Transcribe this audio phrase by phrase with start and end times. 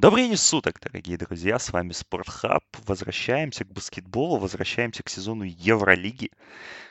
[0.00, 2.64] Добрый день суток, дорогие друзья, с вами Спортхаб.
[2.86, 6.30] Возвращаемся к баскетболу, возвращаемся к сезону Евролиги,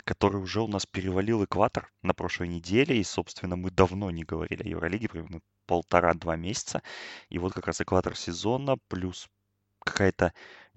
[0.03, 2.99] который уже у нас перевалил экватор на прошлой неделе.
[2.99, 6.83] И, собственно, мы давно не говорили о Евролиге, примерно полтора-два месяца.
[7.29, 9.27] И вот как раз экватор сезона плюс
[9.83, 10.31] какая-то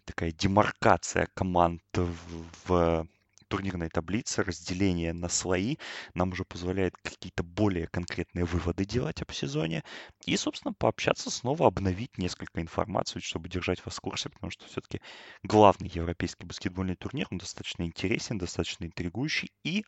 [0.06, 3.06] такая демаркация команд в
[3.52, 5.76] турнирной таблице, разделение на слои
[6.14, 9.84] нам уже позволяет какие-то более конкретные выводы делать об сезоне
[10.24, 15.02] и, собственно, пообщаться снова, обновить несколько информации, чтобы держать вас в курсе, потому что все-таки
[15.42, 19.84] главный европейский баскетбольный турнир, он достаточно интересен, достаточно интригующий и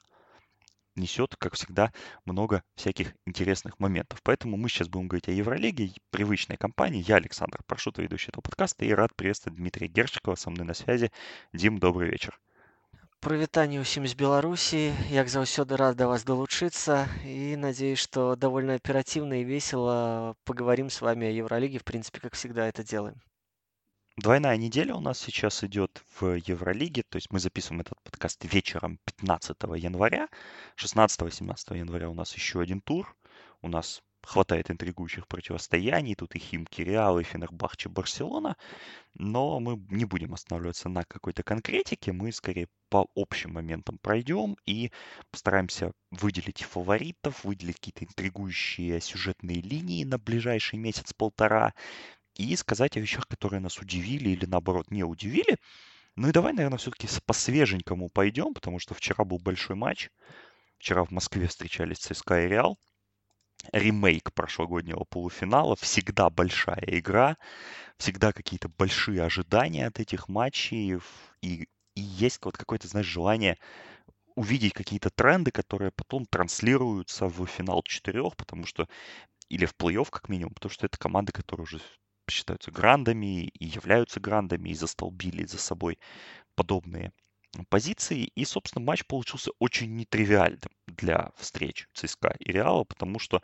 [0.95, 1.91] несет, как всегда,
[2.27, 4.21] много всяких интересных моментов.
[4.25, 7.03] Поэтому мы сейчас будем говорить о Евролиге, привычной компании.
[7.09, 11.11] Я Александр Прошут, ведущий этого подкаста, и рад приветствовать Дмитрия Герчикова со мной на связи.
[11.55, 12.39] Дим, добрый вечер
[13.24, 14.96] Прывітанне ўсім з Беларусі.
[15.12, 21.02] Як заўсёды рад да вас долучиться и надеюсь, что довольно оперативно и весело поговорим с
[21.02, 21.80] вами о Евролиге.
[21.80, 23.20] В принципе, как всегда это делаем.
[24.16, 29.00] Двойная неделя у нас сейчас идет в Евролиге, то есть мы записываем этот подкаст вечером
[29.06, 30.28] 15 января.
[30.76, 33.16] 16-17 января у нас еще один тур.
[33.62, 36.15] У нас хватает интригующих противостояний.
[36.15, 38.57] Тут и Химки, Реал, и Фенербахче, Барселона.
[39.15, 42.13] Но мы не будем останавливаться на какой-то конкретике.
[42.13, 44.93] Мы скорее по общим моментам пройдем и
[45.31, 51.75] постараемся выделить фаворитов, выделить какие-то интригующие сюжетные линии на ближайший месяц-полтора
[52.37, 55.57] и сказать о вещах, которые нас удивили или наоборот не удивили.
[56.17, 60.11] Ну и давай, наверное, все-таки по свеженькому пойдем, потому что вчера был большой матч.
[60.79, 62.79] Вчера в Москве встречались ЦСКА и Реал
[63.73, 65.77] ремейк прошлогоднего полуфинала.
[65.77, 67.37] Всегда большая игра,
[67.99, 70.99] всегда какие-то большие ожидания от этих матчей.
[71.43, 73.59] И, и есть вот какое-то, знаешь, желание
[74.35, 78.89] увидеть какие-то тренды, которые потом транслируются в финал четырех, потому что
[79.49, 81.81] или в плей-офф как минимум, потому что это команды, которые уже
[82.29, 85.99] считаются грандами и являются грандами и застолбили за собой
[86.55, 87.13] подобные
[87.63, 88.25] позиции.
[88.35, 93.41] И, собственно, матч получился очень нетривиальным для встреч ЦСКА и Реала, потому что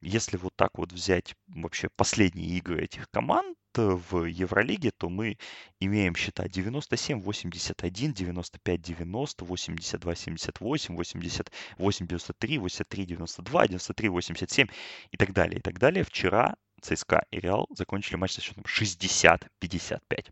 [0.00, 5.38] если вот так вот взять вообще последние игры этих команд в Евролиге, то мы
[5.80, 14.70] имеем счета 97-81, 95-90, 82-78, 88-93, 83-92, 93-87
[15.10, 16.04] и так далее, и так далее.
[16.04, 20.30] Вчера ЦСКА и Реал закончили матч со счетом 60-55.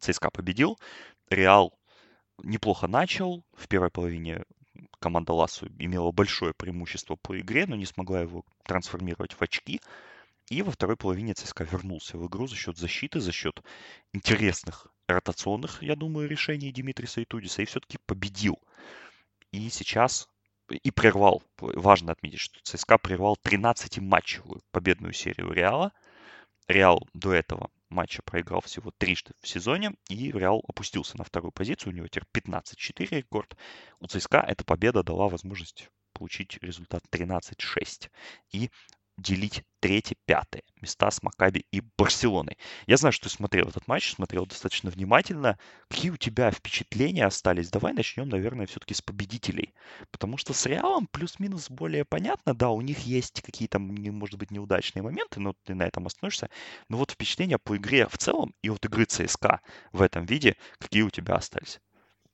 [0.00, 0.78] ЦСКА победил,
[1.28, 1.78] Реал
[2.42, 3.44] неплохо начал.
[3.54, 4.44] В первой половине
[4.98, 9.80] команда Ласу имела большое преимущество по игре, но не смогла его трансформировать в очки.
[10.48, 13.62] И во второй половине ЦСКА вернулся в игру за счет защиты, за счет
[14.12, 18.58] интересных ротационных, я думаю, решений Димитриса и Тудиса, и все-таки победил.
[19.52, 20.28] И сейчас
[20.70, 25.92] и прервал, важно отметить, что ЦСКА прервал 13-матчевую победную серию Реала.
[26.68, 31.92] Реал до этого матча проиграл всего трижды в сезоне, и Реал опустился на вторую позицию.
[31.92, 33.56] У него теперь 15-4 рекорд.
[33.98, 38.10] У ЦСКА эта победа дала возможность получить результат 13-6.
[38.52, 38.70] И
[39.16, 42.56] делить третье, пятое места с Макаби и Барселоной.
[42.86, 45.58] Я знаю, что ты смотрел этот матч, смотрел достаточно внимательно.
[45.88, 47.70] Какие у тебя впечатления остались?
[47.70, 49.74] Давай начнем, наверное, все-таки с победителей.
[50.10, 52.54] Потому что с Реалом плюс-минус более понятно.
[52.54, 56.50] Да, у них есть какие-то, может быть, неудачные моменты, но ты на этом остановишься.
[56.88, 59.60] Но вот впечатления по игре в целом и от игры ЦСКА
[59.92, 61.80] в этом виде, какие у тебя остались?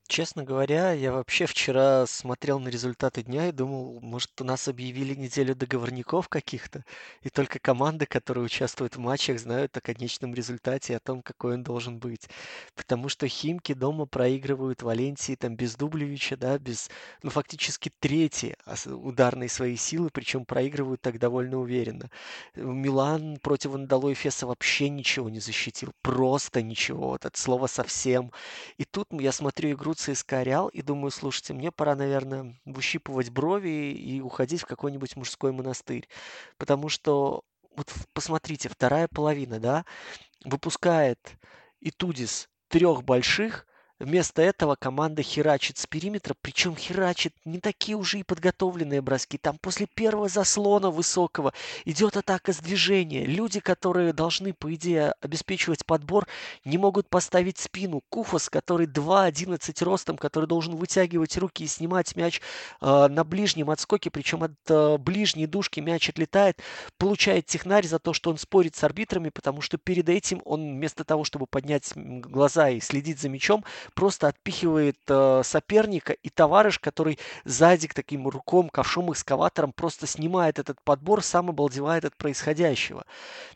[0.09, 5.17] Честно говоря, я вообще вчера смотрел на результаты дня и думал, может, у нас объявили
[5.17, 6.85] неделю договорников каких-то,
[7.23, 11.55] и только команды, которые участвуют в матчах, знают о конечном результате и о том, какой
[11.55, 12.29] он должен быть.
[12.77, 16.89] Потому что Химки дома проигрывают Валенсии там без Дублевича, да, без,
[17.25, 18.55] ну, фактически третьи
[18.87, 22.11] ударные свои силы, причем проигрывают так довольно уверенно.
[22.55, 28.31] Милан против Андалой Феса вообще ничего не защитил, просто ничего, вот от слова совсем.
[28.79, 33.93] И тут я смотрю игру ЦСКА Реал и думаю, слушайте, мне пора, наверное, выщипывать брови
[33.93, 36.09] и уходить в какой-нибудь мужской монастырь.
[36.59, 37.43] Потому что,
[37.77, 39.85] вот посмотрите, вторая половина, да,
[40.45, 41.19] выпускает
[41.81, 43.67] Итудис трех больших,
[43.99, 49.39] Вместо этого команда херачит с периметра, причем херачит не такие уже и подготовленные броски.
[49.39, 51.55] Там после первого заслона высокого
[51.87, 53.25] идет атака с движения.
[53.25, 56.29] Люди, которые должны, по идее, обеспечивать подбор,
[56.67, 58.03] не могут поставить спину.
[58.11, 62.43] Куфас, который 2.11 ростом, который должен вытягивать руки и снимать мяч
[62.83, 66.61] э, на ближнем отскоке, причем от э, ближней дужки мяч отлетает,
[66.99, 71.03] получает технарь за то, что он спорит с арбитрами, потому что перед этим он вместо
[71.05, 77.19] того, чтобы поднять глаза и следить за мячом, просто отпихивает э, соперника, и товарищ, который
[77.45, 83.05] сзади таким руком, ковшом, экскаватором просто снимает этот подбор, сам обалдевает от происходящего.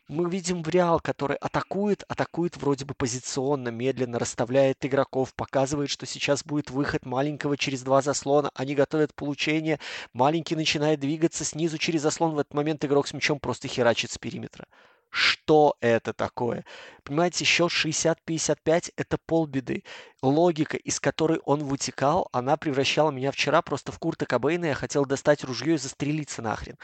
[0.09, 6.07] Мы видим в Реал, который атакует, атакует вроде бы позиционно, медленно, расставляет игроков, показывает, что
[6.07, 9.79] сейчас будет выход маленького через два заслона, они готовят получение,
[10.13, 14.19] маленький начинает двигаться снизу через заслон, в этот момент игрок с мячом просто херачит с
[14.19, 14.67] периметра.
[15.11, 16.65] Что это такое?
[17.03, 19.83] Понимаете, счет 60-55– это полбеды.
[20.23, 24.67] Логика, из которой он вытекал, она превращала меня вчера просто в Курта Кобейна.
[24.67, 26.77] Я хотел достать ружье и застрелиться нахрен.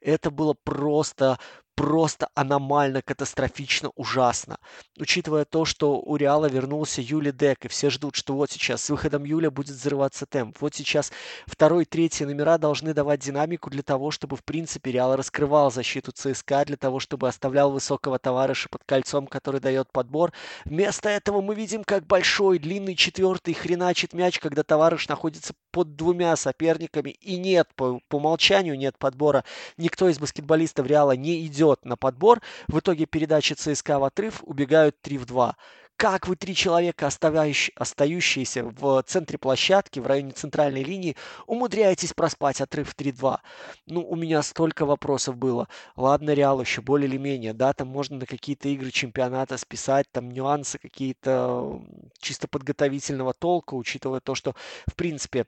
[0.00, 1.38] Это было просто
[1.80, 4.58] просто аномально, катастрофично, ужасно.
[4.98, 8.90] Учитывая то, что у Реала вернулся Юли Дек, и все ждут, что вот сейчас с
[8.90, 10.58] выходом Юля будет взрываться темп.
[10.60, 11.10] Вот сейчас
[11.46, 16.66] второй, третий номера должны давать динамику для того, чтобы, в принципе, Реал раскрывал защиту ЦСКА,
[16.66, 20.34] для того, чтобы оставлял высокого товарища под кольцом, который дает подбор.
[20.66, 26.36] Вместо этого мы видим, как большой, длинный четвертый хреначит мяч, когда товарищ находится под двумя
[26.36, 29.44] соперниками, и нет, по, по умолчанию нет подбора.
[29.76, 32.40] Никто из баскетболистов Реала не идет на подбор.
[32.68, 35.56] В итоге передачи ЦСКА в отрыв убегают 3 в 2.
[36.00, 41.14] Как вы три человека, остающиеся в центре площадки, в районе центральной линии,
[41.46, 43.36] умудряетесь проспать отрыв 3-2?
[43.84, 45.68] Ну, у меня столько вопросов было.
[45.96, 50.30] Ладно, Реал еще более или менее, да, там можно на какие-то игры чемпионата списать, там
[50.30, 51.82] нюансы какие-то
[52.18, 54.54] чисто подготовительного толка, учитывая то, что,
[54.86, 55.44] в принципе,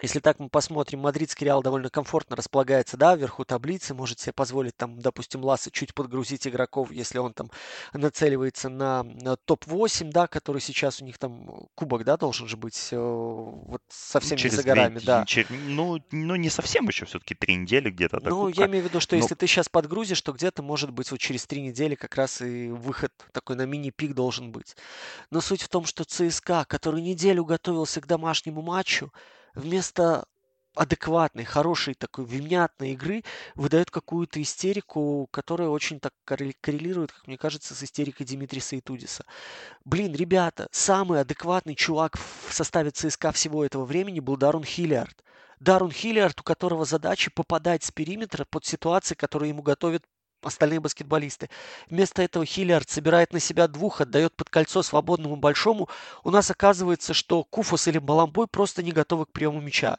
[0.00, 4.76] если так мы посмотрим, мадридский Реал довольно комфортно располагается, да, вверху таблицы, может себе позволить
[4.76, 7.50] там, допустим, Ласса чуть подгрузить игроков, если он там
[7.92, 12.88] нацеливается на, на топ-8, да, который сейчас у них там кубок, да, должен же быть
[12.92, 15.24] э, вот совсем ну, через не за горами, две, да.
[15.24, 18.20] Через, ну, ну, не совсем еще, все-таки три недели где-то.
[18.22, 18.60] Ну, кубка.
[18.60, 19.22] я имею в виду, что Но...
[19.22, 22.68] если ты сейчас подгрузишь, то где-то, может быть, вот через три недели как раз и
[22.68, 24.76] выход такой на мини-пик должен быть.
[25.32, 29.12] Но суть в том, что ЦСКА, который неделю готовился к домашнему матчу,
[29.58, 30.24] вместо
[30.74, 33.24] адекватной, хорошей такой внятной игры
[33.56, 39.24] выдает какую-то истерику, которая очень так коррелирует, как мне кажется, с истерикой Димитриса и Тудиса.
[39.84, 45.24] Блин, ребята, самый адекватный чувак в составе ЦСКА всего этого времени был Дарун Хиллиард.
[45.58, 50.04] Дарун Хиллиард, у которого задача попадать с периметра под ситуации, которые ему готовят
[50.42, 51.50] остальные баскетболисты.
[51.88, 55.88] Вместо этого Хиллиард собирает на себя двух, отдает под кольцо свободному большому.
[56.24, 59.98] У нас оказывается, что Куфус или Баламбой просто не готовы к приему мяча.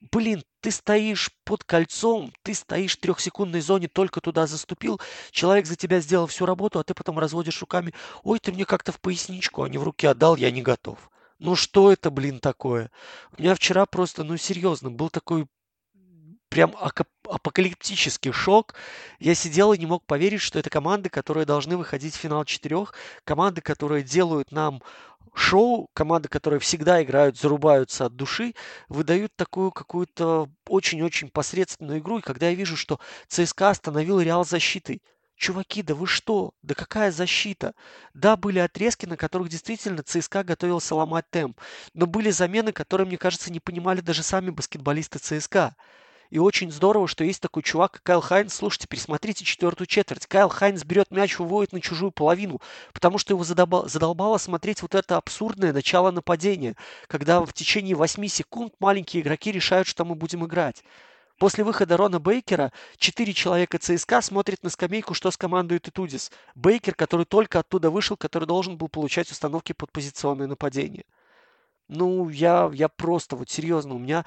[0.00, 5.00] Блин, ты стоишь под кольцом, ты стоишь в трехсекундной зоне, только туда заступил,
[5.32, 7.92] человек за тебя сделал всю работу, а ты потом разводишь руками.
[8.22, 11.10] Ой, ты мне как-то в поясничку, а не в руки отдал, я не готов.
[11.40, 12.90] Ну что это, блин, такое?
[13.36, 15.48] У меня вчера просто, ну серьезно, был такой
[16.48, 16.74] прям
[17.24, 18.74] апокалиптический шок.
[19.18, 22.94] Я сидел и не мог поверить, что это команды, которые должны выходить в финал четырех,
[23.24, 24.82] команды, которые делают нам
[25.34, 28.54] шоу, команды, которые всегда играют, зарубаются от души,
[28.88, 32.18] выдают такую какую-то очень-очень посредственную игру.
[32.18, 32.98] И когда я вижу, что
[33.28, 35.02] ЦСКА остановил Реал защитой,
[35.38, 36.50] Чуваки, да вы что?
[36.62, 37.72] Да какая защита?
[38.12, 41.60] Да, были отрезки, на которых действительно ЦСКА готовился ломать темп.
[41.94, 45.76] Но были замены, которые, мне кажется, не понимали даже сами баскетболисты ЦСКА.
[46.30, 48.54] И очень здорово, что есть такой чувак, как Кайл Хайнс.
[48.54, 50.26] Слушайте, пересмотрите четвертую четверть.
[50.26, 52.60] Кайл Хайнс берет мяч, выводит на чужую половину,
[52.92, 56.76] потому что его задолбало, задолбало смотреть вот это абсурдное начало нападения,
[57.06, 60.84] когда в течение 8 секунд маленькие игроки решают, что мы будем играть.
[61.38, 66.32] После выхода Рона Бейкера четыре человека ЦСКА смотрят на скамейку, что скомандует Итудис.
[66.56, 71.04] Бейкер, который только оттуда вышел, который должен был получать установки под позиционное нападение.
[71.88, 74.26] Ну, я, я просто, вот серьезно, у меня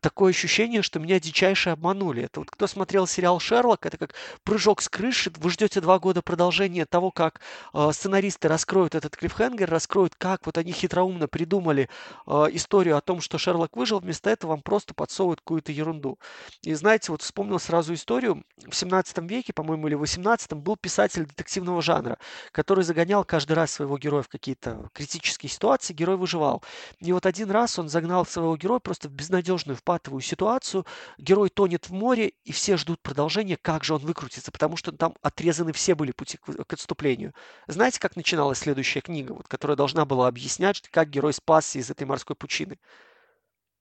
[0.00, 2.22] такое ощущение, что меня дичайше обманули.
[2.22, 4.14] Это вот кто смотрел сериал «Шерлок», это как
[4.44, 7.40] прыжок с крыши, вы ждете два года продолжения того, как
[7.74, 11.90] э, сценаристы раскроют этот клиффхенгер, раскроют, как вот они хитроумно придумали
[12.26, 16.18] э, историю о том, что Шерлок выжил, вместо этого вам просто подсовывают какую-то ерунду.
[16.62, 21.26] И знаете, вот вспомнил сразу историю, в 17 веке, по-моему, или в 18 был писатель
[21.26, 22.16] детективного жанра,
[22.52, 26.62] который загонял каждый раз своего героя в какие-то критические ситуации, герой выживал.
[27.02, 30.86] И вот один раз он загнал своего героя просто в безнадежную впатовую ситуацию.
[31.18, 35.16] Герой тонет в море, и все ждут продолжения, как же он выкрутится, потому что там
[35.20, 37.34] отрезаны все были пути к, к отступлению.
[37.66, 42.06] Знаете, как начиналась следующая книга, вот, которая должна была объяснять, как герой спасся из этой
[42.06, 42.78] морской пучины?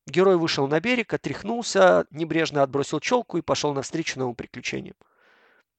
[0.08, 4.96] Герой вышел на берег, отряхнулся, небрежно отбросил челку и пошел навстречу новым приключениям.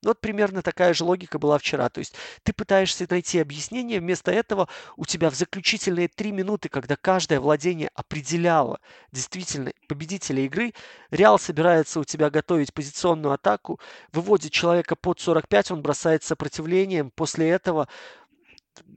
[0.04, 1.88] Вот примерно такая же логика была вчера.
[1.88, 6.96] То есть ты пытаешься найти объяснение, вместо этого у тебя в заключительные три минуты, когда
[6.96, 8.80] каждое владение определяло
[9.12, 10.72] действительно победителя игры,
[11.10, 13.78] Реал собирается у тебя готовить позиционную атаку,
[14.12, 17.86] выводит человека под 45, он бросает сопротивлением, после этого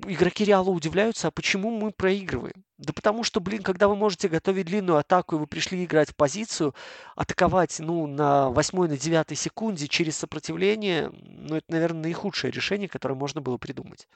[0.06, 2.64] игроки Реала удивляются, а почему мы проигрываем?
[2.78, 6.16] Да потому что, блин, когда вы можете готовить длинную атаку, и вы пришли играть в
[6.16, 6.76] позицию,
[7.16, 13.16] атаковать, ну, на восьмой, на девятой секунде через сопротивление, ну, это, наверное, наихудшее решение, которое
[13.16, 14.08] можно было придумать.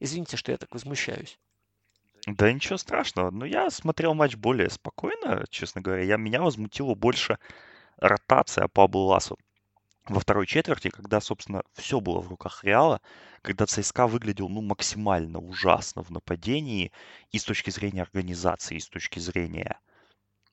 [0.00, 1.38] Извините, что я так возмущаюсь.
[2.26, 3.30] Да ничего страшного.
[3.30, 6.02] Но я смотрел матч более спокойно, честно говоря.
[6.02, 7.38] Я, меня возмутило больше
[7.96, 9.38] ротация Пабло Ласу
[10.08, 13.00] во второй четверти, когда, собственно, все было в руках Реала,
[13.42, 16.92] когда ЦСКА выглядел, ну, максимально ужасно в нападении
[17.32, 19.78] и с точки зрения организации, и с точки зрения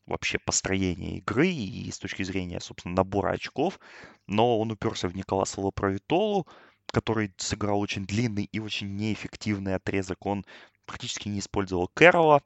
[0.05, 3.79] вообще построения игры, и с точки зрения, собственно, набора очков.
[4.25, 6.47] Но он уперся в Николаса Лапровитолу,
[6.91, 10.25] который сыграл очень длинный и очень неэффективный отрезок.
[10.25, 10.45] Он
[10.85, 12.41] практически не использовал Кэрола,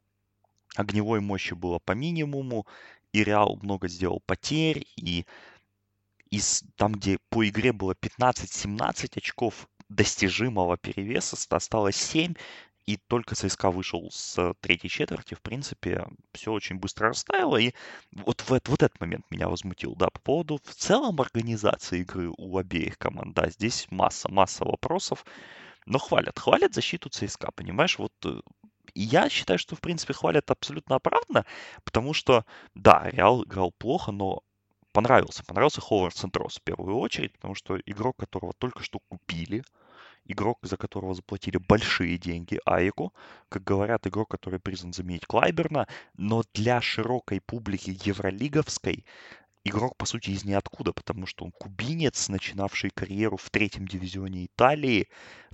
[0.76, 2.66] огневой мощи было по минимуму,
[3.14, 5.26] и Реал много сделал потерь, и
[6.32, 12.34] из, там, где по игре было 15-17 очков достижимого перевеса, осталось 7,
[12.88, 17.74] и только ЦСКА вышел с третьей четверти, в принципе, все очень быстро растаяло, и
[18.12, 22.58] вот, в, вот этот момент меня возмутил, да, по поводу в целом организации игры у
[22.58, 25.26] обеих команд, да, здесь масса, масса вопросов,
[25.86, 28.40] но хвалят, хвалят защиту ЦСКА, понимаешь, вот э,
[28.94, 31.46] и я считаю, что, в принципе, хвалят абсолютно оправданно,
[31.84, 34.42] потому что, да, Реал играл плохо, но
[34.92, 35.44] понравился.
[35.46, 39.64] Понравился Ховард Сентрос в первую очередь, потому что игрок, которого только что купили,
[40.26, 43.14] игрок, за которого заплатили большие деньги Айку,
[43.50, 49.06] как говорят, игрок, который признан заменить Клайберна, но для широкой публики евролиговской
[49.64, 55.10] игрок, по сути, из ниоткуда, потому что он кубинец, начинавший карьеру в третьем дивизионе Италии,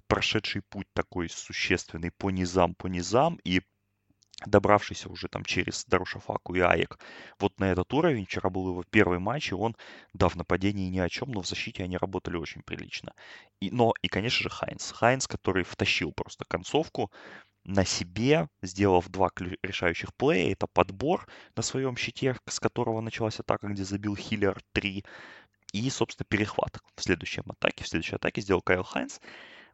[0.08, 3.62] прошедший путь такой существенный по низам, по низам, и
[4.46, 7.00] добравшийся уже там через Дарушафаку и Аек
[7.40, 8.26] вот на этот уровень.
[8.26, 9.76] Вчера был его первый матч, и он,
[10.14, 13.14] да, в нападении ни о чем, но в защите они работали очень прилично.
[13.60, 14.92] И, но и, конечно же, Хайнс.
[14.92, 17.12] Хайнс, который втащил просто концовку
[17.64, 19.30] на себе, сделав два
[19.64, 20.54] решающих play я.
[20.54, 25.04] Это подбор на своем щите, с которого началась атака, где забил Хиллиард 3.
[25.74, 27.84] И, собственно, перехват в следующем атаке.
[27.84, 29.20] В следующей атаке сделал Кайл Хайнс.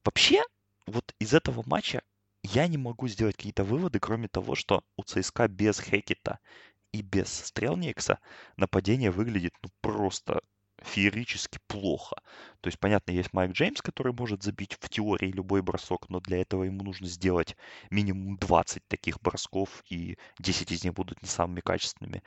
[0.03, 0.41] Вообще,
[0.87, 2.01] вот из этого матча
[2.43, 6.39] я не могу сделать какие-то выводы, кроме того, что у ЦСКА без Хэкетта
[6.91, 8.19] и без Стрелникса
[8.57, 10.41] нападение выглядит ну, просто
[10.83, 12.17] феерически плохо.
[12.61, 16.41] То есть, понятно, есть Майк Джеймс, который может забить в теории любой бросок, но для
[16.41, 17.55] этого ему нужно сделать
[17.89, 22.21] минимум 20 таких бросков, и 10 из них будут не самыми качественными.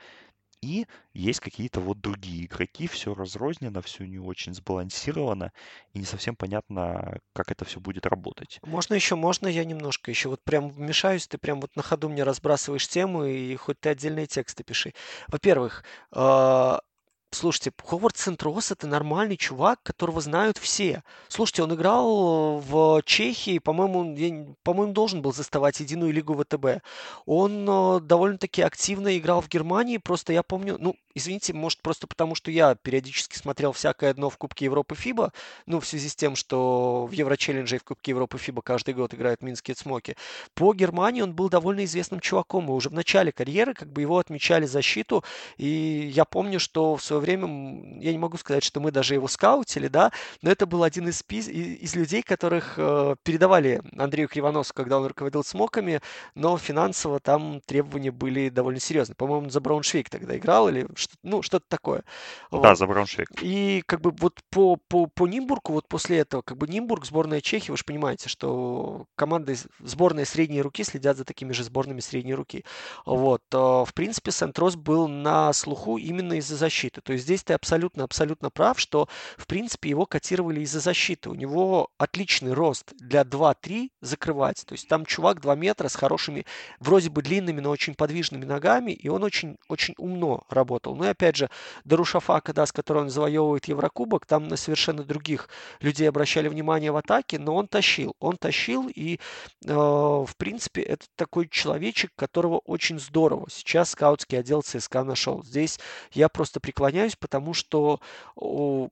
[0.61, 5.51] И есть какие-то вот другие игроки, все разрознено, все не очень сбалансировано,
[5.93, 8.59] и не совсем понятно, как это все будет работать.
[8.63, 12.23] Можно еще, можно я немножко еще вот прям вмешаюсь, ты прям вот на ходу мне
[12.23, 14.93] разбрасываешь тему, и хоть ты отдельные тексты пиши.
[15.27, 16.81] Во-первых, а,
[17.31, 21.03] Слушайте, Ховард Сентрос это нормальный чувак, которого знают все.
[21.27, 26.81] Слушайте, он играл в Чехии, по-моему, по-моему, должен был заставать единую лигу ВТБ.
[27.25, 32.33] Он э, довольно-таки активно играл в Германии, просто я помню, ну, извините, может, просто потому,
[32.33, 35.33] что я периодически смотрел всякое дно в Кубке Европы ФИБА,
[35.65, 39.13] ну, в связи с тем, что в Еврочеллендже и в Кубке Европы ФИБА каждый год
[39.13, 40.15] играют минские цмоки.
[40.53, 44.17] По Германии он был довольно известным чуваком, и уже в начале карьеры как бы его
[44.17, 45.25] отмечали защиту,
[45.57, 49.13] и я помню, что в свое свое время, я не могу сказать, что мы даже
[49.13, 54.73] его скаутили, да, но это был один из, из людей, которых э, передавали Андрею Кривоносу,
[54.73, 56.01] когда он руководил смоками,
[56.35, 59.15] но финансово там требования были довольно серьезные.
[59.15, 62.03] По-моему, за Брауншвейк тогда играл или что, ну, что-то такое.
[62.51, 62.61] Вот.
[62.61, 63.29] Да, за Брауншвейк.
[63.41, 67.41] И как бы вот по, по, по Нимбургу, вот после этого, как бы Нимбург, сборная
[67.41, 72.33] Чехии, вы же понимаете, что команды сборные средней руки следят за такими же сборными средней
[72.33, 72.63] руки.
[73.05, 73.41] Вот.
[73.53, 77.01] Э, в принципе, Сентрос был на слуху именно из-за защиты.
[77.07, 81.29] То есть здесь ты абсолютно-абсолютно прав, что, в принципе, его котировали из-за защиты.
[81.29, 84.65] У него отличный рост для 2-3 закрывать.
[84.65, 86.45] То есть там чувак 2 метра с хорошими,
[86.81, 90.97] вроде бы длинными, но очень подвижными ногами, и он очень-очень умно работал.
[90.97, 91.49] Ну и опять же,
[91.85, 95.47] Дарушафака, да, с которой он завоевывает Еврокубок, там на совершенно других
[95.79, 98.17] людей обращали внимание в атаке, но он тащил.
[98.19, 99.17] Он тащил, и,
[99.65, 105.41] э, в принципе, это такой человечек, которого очень здорово сейчас скаутский отдел ЦСКА нашел.
[105.45, 105.79] Здесь
[106.11, 107.99] я просто преклоняюсь склоняюсь, потому что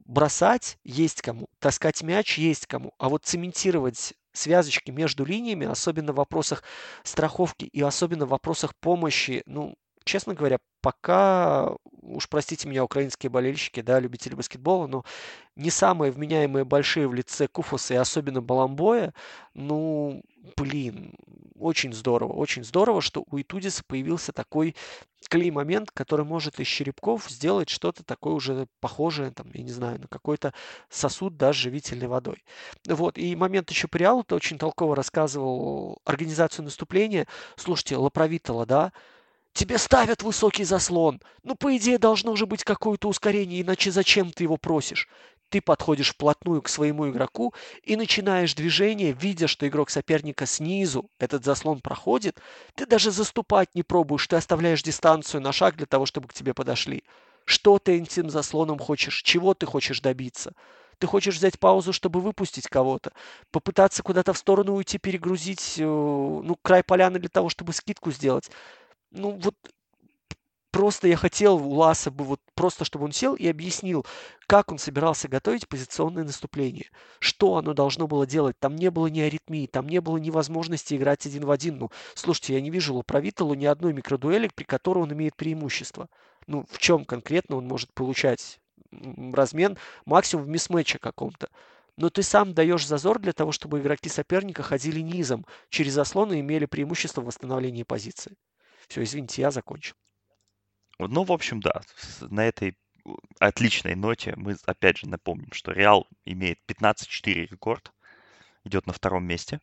[0.06, 6.18] бросать есть кому, таскать мяч есть кому, а вот цементировать связочки между линиями, особенно в
[6.18, 6.64] вопросах
[7.04, 11.72] страховки и особенно в вопросах помощи, ну, честно говоря, пока,
[12.02, 15.04] уж простите меня, украинские болельщики, да, любители баскетбола, но
[15.56, 19.14] не самые вменяемые большие в лице Куфуса и особенно Баламбоя,
[19.54, 20.22] ну,
[20.58, 21.14] блин,
[21.58, 24.75] очень здорово, очень здорово, что у Итудиса появился такой
[25.30, 30.08] клей-момент, который может из черепков сделать что-то такое уже похожее, там, я не знаю, на
[30.08, 30.54] какой-то
[30.90, 32.44] сосуд даже живительной водой.
[32.88, 37.28] Вот, и момент еще по Реалу, ты очень толково рассказывал организацию наступления.
[37.56, 38.92] Слушайте, Лапровитала, да,
[39.56, 41.22] Тебе ставят высокий заслон.
[41.44, 45.08] Ну, по идее, должно уже быть какое-то ускорение, иначе зачем ты его просишь?
[45.50, 51.46] Ты подходишь вплотную к своему игроку и начинаешь движение, видя, что игрок соперника снизу этот
[51.46, 52.40] заслон проходит.
[52.75, 56.54] Ты даже заступать не пробуешь, ты оставляешь дистанцию на шаг для того, чтобы к тебе
[56.54, 57.04] подошли.
[57.46, 59.22] Что ты этим заслоном хочешь?
[59.22, 60.54] Чего ты хочешь добиться?
[60.98, 63.12] Ты хочешь взять паузу, чтобы выпустить кого-то,
[63.52, 68.50] попытаться куда-то в сторону уйти, перегрузить э, ну, край поляны для того, чтобы скидку сделать
[69.16, 69.56] ну вот
[70.75, 74.05] просто я хотел у Ласа бы вот просто, чтобы он сел и объяснил,
[74.46, 76.89] как он собирался готовить позиционное наступление,
[77.20, 78.60] что оно должно было делать.
[78.60, 81.77] Там не было ни аритмии, там не было ни возможности играть один в один.
[81.77, 86.10] Ну, слушайте, я не вижу Лапровиталу ни одной микродуэли, при которой он имеет преимущество.
[86.46, 88.60] Ну, в чем конкретно он может получать
[89.32, 91.48] размен максимум в мисс-матче каком-то.
[91.96, 96.41] Но ты сам даешь зазор для того, чтобы игроки соперника ходили низом через заслоны и
[96.41, 98.36] имели преимущество в восстановлении позиции.
[98.89, 99.96] Все, извините, я закончил.
[101.00, 101.82] Ну, в общем, да,
[102.22, 102.78] на этой
[103.40, 107.92] отличной ноте мы опять же напомним, что Реал имеет 15-4 рекорд,
[108.64, 109.60] идет на втором месте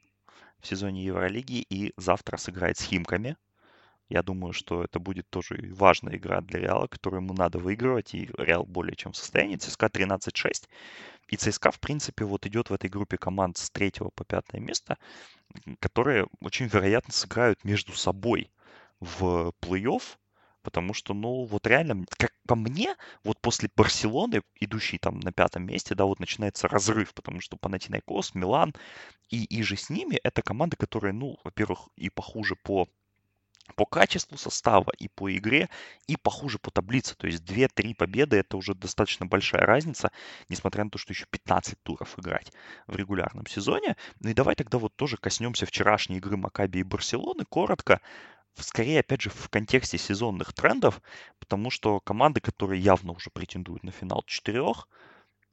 [0.60, 3.36] в сезоне Евролиги и завтра сыграет с Химками.
[4.08, 8.30] Я думаю, что это будет тоже важная игра для Реала, которую ему надо выигрывать, и
[8.36, 9.56] Реал более чем в состоянии.
[9.56, 10.68] ЦСКА 13-6.
[11.28, 14.98] И ЦСКА, в принципе, вот идет в этой группе команд с третьего по пятое место,
[15.80, 18.50] которые очень вероятно сыграют между собой–
[19.02, 20.02] в плей-офф,
[20.62, 25.64] потому что, ну, вот реально, как по мне, вот после Барселоны, идущей там на пятом
[25.66, 28.74] месте, да, вот начинается разрыв, потому что Панатинайкос, Милан
[29.30, 32.88] и, и же с ними, это команды, которые, ну, во-первых, и похуже по
[33.76, 35.68] по качеству состава и по игре,
[36.06, 37.14] и похуже по таблице.
[37.16, 40.10] То есть 2-3 победы это уже достаточно большая разница,
[40.48, 42.52] несмотря на то, что еще 15 туров играть
[42.86, 43.96] в регулярном сезоне.
[44.20, 47.44] Ну и давай тогда вот тоже коснемся вчерашней игры Макаби и Барселоны.
[47.48, 48.00] Коротко,
[48.56, 51.00] скорее, опять же, в контексте сезонных трендов,
[51.38, 54.88] потому что команды, которые явно уже претендуют на финал четырех,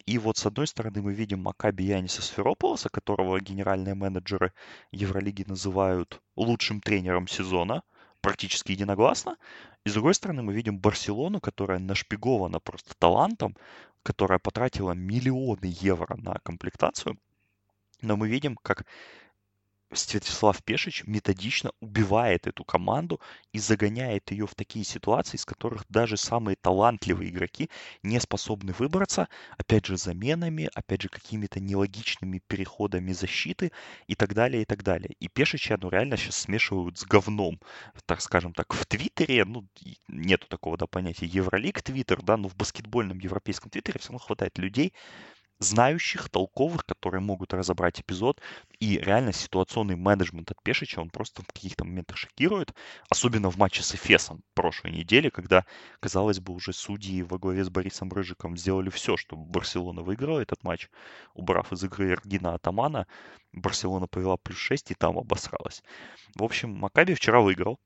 [0.06, 4.53] и вот с одной стороны мы видим Макаби Яниса Сферополоса, которого генеральные менеджеры
[4.91, 7.83] Евролиги называют лучшим тренером сезона,
[8.22, 9.38] практически единогласно.
[9.85, 13.55] И с другой стороны мы видим Барселону, которая нашпигована просто талантом,
[14.01, 17.18] которая потратила миллионы евро на комплектацию.
[18.01, 18.85] Но мы видим, как
[19.91, 23.19] Святослав Пешич методично убивает эту команду
[23.53, 27.69] и загоняет ее в такие ситуации, из которых даже самые талантливые игроки
[28.03, 33.71] не способны выбраться, опять же, заменами, опять же, какими-то нелогичными переходами защиты
[34.07, 35.15] и так далее, и так далее.
[35.19, 37.59] И Пешича, ну, реально сейчас смешивают с говном,
[38.05, 39.67] так скажем так, в Твиттере, ну,
[40.07, 44.57] нету такого, да, понятия Евролиг Твиттер, да, но в баскетбольном европейском Твиттере все равно хватает
[44.59, 44.93] людей,
[45.59, 48.41] знающих, толковых, которые могут разобрать эпизод.
[48.79, 52.74] И реально ситуационный менеджмент от Пешича, он просто в каких-то моментах шокирует.
[53.09, 55.65] Особенно в матче с Эфесом прошлой недели, когда,
[56.00, 60.63] казалось бы, уже судьи во главе с Борисом Рыжиком сделали все, чтобы Барселона выиграла этот
[60.63, 60.89] матч,
[61.33, 63.07] убрав из игры Эргина Атамана.
[63.51, 65.83] Барселона повела плюс 6 и там обосралась.
[66.35, 67.79] В общем, Макаби вчера выиграл.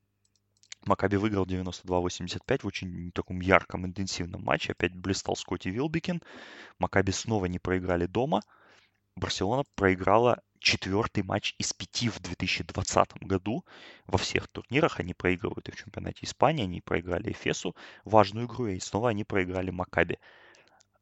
[0.85, 4.73] Макаби выиграл 92-85 в очень таком ярком, интенсивном матче.
[4.73, 6.21] Опять блистал Скотти Вилбикин.
[6.79, 8.41] Макаби снова не проиграли дома.
[9.15, 13.63] Барселона проиграла четвертый матч из пяти в 2020 году.
[14.07, 16.63] Во всех турнирах они проигрывают и в чемпионате Испании.
[16.63, 20.19] Они проиграли Эфесу важную игру, и снова они проиграли Макаби.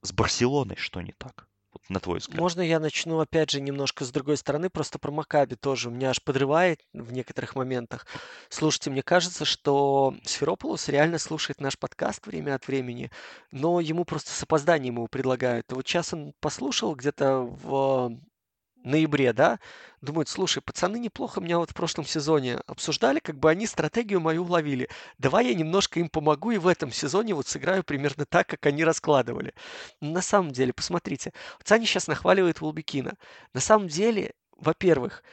[0.02, 1.48] С Барселоной что не так?
[1.90, 2.40] На твой взгляд.
[2.40, 5.90] Можно я начну опять же немножко с другой стороны, просто про Макаби тоже.
[5.90, 8.06] Меня аж подрывает в некоторых моментах.
[8.50, 13.12] Слушайте, мне кажется, что Сферополус реально слушает наш подкаст время от времени,
[13.52, 15.72] но ему просто с опозданием его предлагают.
[15.72, 18.18] Вот сейчас он послушал где-то в
[18.84, 19.60] ноябре, да,
[20.02, 24.44] думают, слушай, пацаны неплохо меня вот в прошлом сезоне обсуждали, как бы они стратегию мою
[24.44, 24.90] уловили.
[25.18, 28.84] Давай я немножко им помогу и в этом сезоне вот сыграю примерно так, как они
[28.84, 29.54] раскладывали.
[30.00, 33.14] На самом деле, посмотрите, Цани сейчас нахваливает Волбекина.
[33.54, 35.24] На самом деле, во-первых,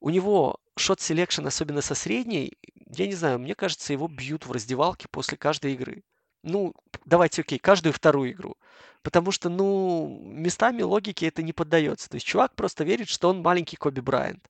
[0.00, 2.56] у него shot selection, особенно со средней,
[2.90, 6.02] я не знаю, мне кажется, его бьют в раздевалке после каждой игры.
[6.42, 6.74] Ну,
[7.04, 8.56] давайте, окей, каждую вторую игру.
[9.02, 12.08] Потому что, ну, местами логике это не поддается.
[12.08, 14.48] То есть чувак просто верит, что он маленький Коби Брайант.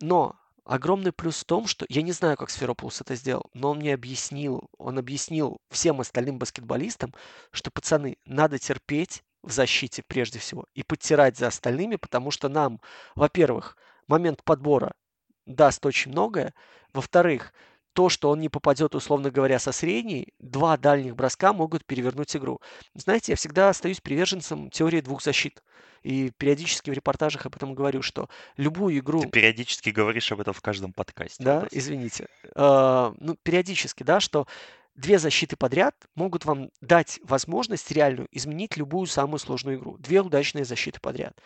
[0.00, 3.78] Но огромный плюс в том, что я не знаю, как Сферопулос это сделал, но он
[3.78, 7.14] мне объяснил, он объяснил всем остальным баскетболистам,
[7.50, 12.80] что, пацаны, надо терпеть в защите прежде всего и подтирать за остальными, потому что нам,
[13.14, 14.92] во-первых, момент подбора
[15.46, 16.54] даст очень многое.
[16.92, 17.52] Во-вторых,
[17.92, 22.60] то, что он не попадет, условно говоря, со средней, два дальних броска могут перевернуть игру.
[22.94, 25.62] Знаете, я всегда остаюсь приверженцем теории двух защит.
[26.02, 29.20] И периодически в репортажах об этом говорю, что любую игру...
[29.20, 31.42] Ты периодически говоришь об этом в каждом подкасте.
[31.44, 32.26] Да, извините.
[32.56, 34.46] Uh, ну, периодически, да, что
[35.00, 39.96] две защиты подряд могут вам дать возможность реальную изменить любую самую сложную игру.
[39.98, 41.36] Две удачные защиты подряд.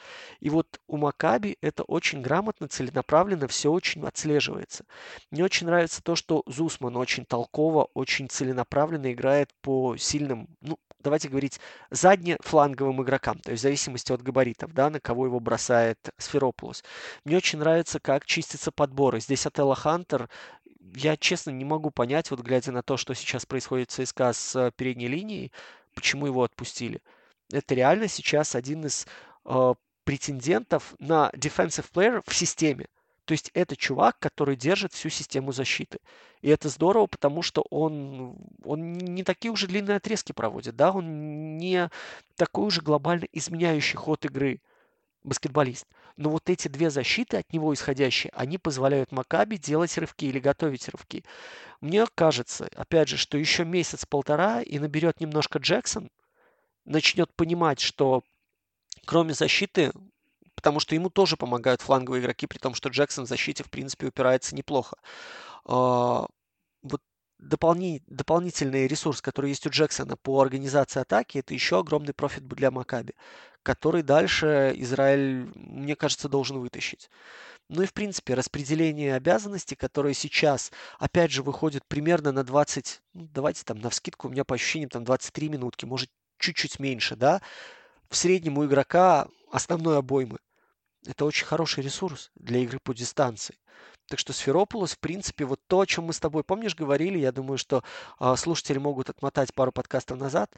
[0.41, 4.85] И вот у Макаби это очень грамотно, целенаправленно, все очень отслеживается.
[5.31, 11.29] Мне очень нравится то, что Зусман очень толково, очень целенаправленно играет по сильным, ну, давайте
[11.29, 16.83] говорить, заднефланговым игрокам, то есть в зависимости от габаритов, да, на кого его бросает Сферопулос.
[17.25, 19.21] Мне очень нравится, как чистятся подборы.
[19.21, 20.29] Здесь Ателла Хантер
[20.95, 24.57] я, честно, не могу понять, вот глядя на то, что сейчас происходит в ЦСКА с
[24.57, 25.53] э, передней линией,
[25.95, 27.01] почему его отпустили.
[27.53, 29.07] Это реально сейчас один из
[29.45, 32.87] э, претендентов на defensive player в системе.
[33.25, 35.99] То есть это чувак, который держит всю систему защиты.
[36.43, 41.57] И это здорово, потому что он, он не такие уже длинные отрезки проводит, да, он
[41.57, 41.89] не
[42.37, 44.61] такой уже глобально изменяющий ход игры
[45.25, 45.87] баскетболист.
[46.17, 50.89] Но вот эти две защиты от него исходящие, они позволяют Макаби делать рывки или готовить
[50.89, 51.25] рывки.
[51.81, 56.11] Мне кажется, опять же, что еще месяц-полтора и наберет немножко Джексон,
[56.85, 58.23] начнет понимать, что
[59.07, 59.93] кроме защиты,
[60.55, 64.07] потому что ему тоже помогают фланговые игроки, при том, что Джексон в защите, в принципе,
[64.07, 64.97] упирается неплохо.
[65.65, 66.27] А,
[66.83, 67.03] вот
[67.39, 72.71] дополни, дополнительный ресурс, который есть у Джексона по организации атаки, это еще огромный профит для
[72.71, 73.15] Макаби,
[73.65, 77.11] который дальше Израиль, мне кажется, должен вытащить.
[77.69, 83.29] Ну и, в принципе, распределение обязанностей, которое сейчас, опять же, выходит примерно на 20, ну,
[83.33, 87.41] давайте там на вскидку, у меня по ощущениям там 23 минутки, может чуть-чуть меньше, да,
[88.11, 90.39] в среднем у игрока основной обоймы.
[91.07, 93.57] Это очень хороший ресурс для игры по дистанции.
[94.09, 97.33] Так что Сферопулос, в принципе, вот то, о чем мы с тобой, помнишь, говорили, я
[97.33, 97.83] думаю, что
[98.21, 100.55] э, слушатели могут отмотать пару подкастов назад.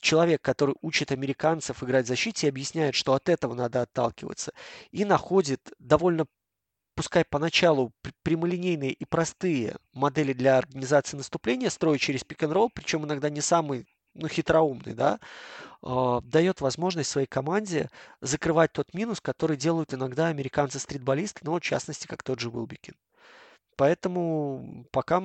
[0.00, 4.52] Человек, который учит американцев играть в защите, объясняет, что от этого надо отталкиваться.
[4.90, 6.26] И находит довольно
[6.94, 13.40] пускай поначалу прямолинейные и простые модели для организации наступления, строя через пик-н-ролл, причем иногда не
[13.40, 15.18] самый ну, хитроумный, да,
[15.82, 17.88] э, дает возможность своей команде
[18.20, 22.94] закрывать тот минус, который делают иногда американцы-стритболисты, но в частности, как тот же Уилбикин.
[23.80, 25.22] Поэтому пока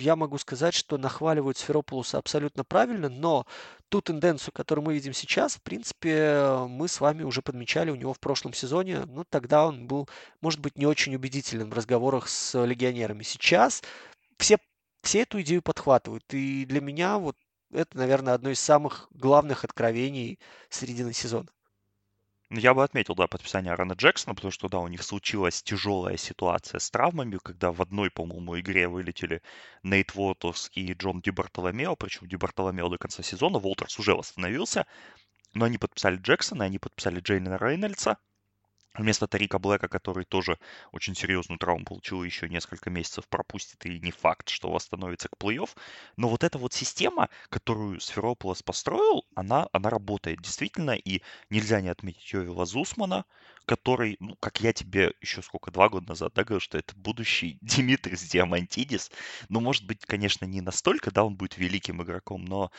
[0.00, 3.44] я могу сказать, что нахваливают Сферопулуса абсолютно правильно, но
[3.90, 8.14] ту тенденцию, которую мы видим сейчас, в принципе, мы с вами уже подмечали у него
[8.14, 9.04] в прошлом сезоне.
[9.04, 10.08] Ну, тогда он был,
[10.40, 13.22] может быть, не очень убедительным в разговорах с легионерами.
[13.22, 13.82] Сейчас
[14.38, 14.56] все,
[15.02, 16.24] все эту идею подхватывают.
[16.32, 17.36] И для меня вот
[17.70, 20.38] это, наверное, одно из самых главных откровений
[20.70, 21.50] середины сезона.
[22.52, 26.16] Ну, я бы отметил, да, подписание Аарона Джексона, потому что, да, у них случилась тяжелая
[26.16, 29.40] ситуация с травмами, когда в одной, по-моему, игре вылетели
[29.84, 34.84] Нейт Уотерс и Джон Ди Бартоломео, причем Ди Бартоломео до конца сезона, Уотерс уже восстановился,
[35.54, 38.18] но они подписали Джексона, они подписали Джейна Рейнольдса,
[38.94, 40.58] Вместо Тарика Блэка, который тоже
[40.90, 45.70] очень серьезную травму получил еще несколько месяцев пропустит, и не факт, что восстановится к плей-офф.
[46.16, 51.88] Но вот эта вот система, которую Сферополос построил, она, она работает действительно, и нельзя не
[51.88, 53.24] отметить Йовила Зусмана,
[53.64, 57.58] который, ну, как я тебе еще сколько, два года назад, да, говорил, что это будущий
[57.62, 59.12] Димитрис Диамантидис.
[59.48, 62.72] Ну, может быть, конечно, не настолько, да, он будет великим игроком, но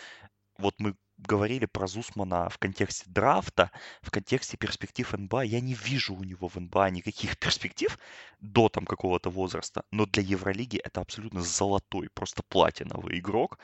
[0.58, 5.44] вот мы говорили про Зусмана в контексте драфта, в контексте перспектив НБА.
[5.44, 7.98] Я не вижу у него в НБА никаких перспектив
[8.40, 13.60] до там какого-то возраста, но для Евролиги это абсолютно золотой, просто платиновый игрок.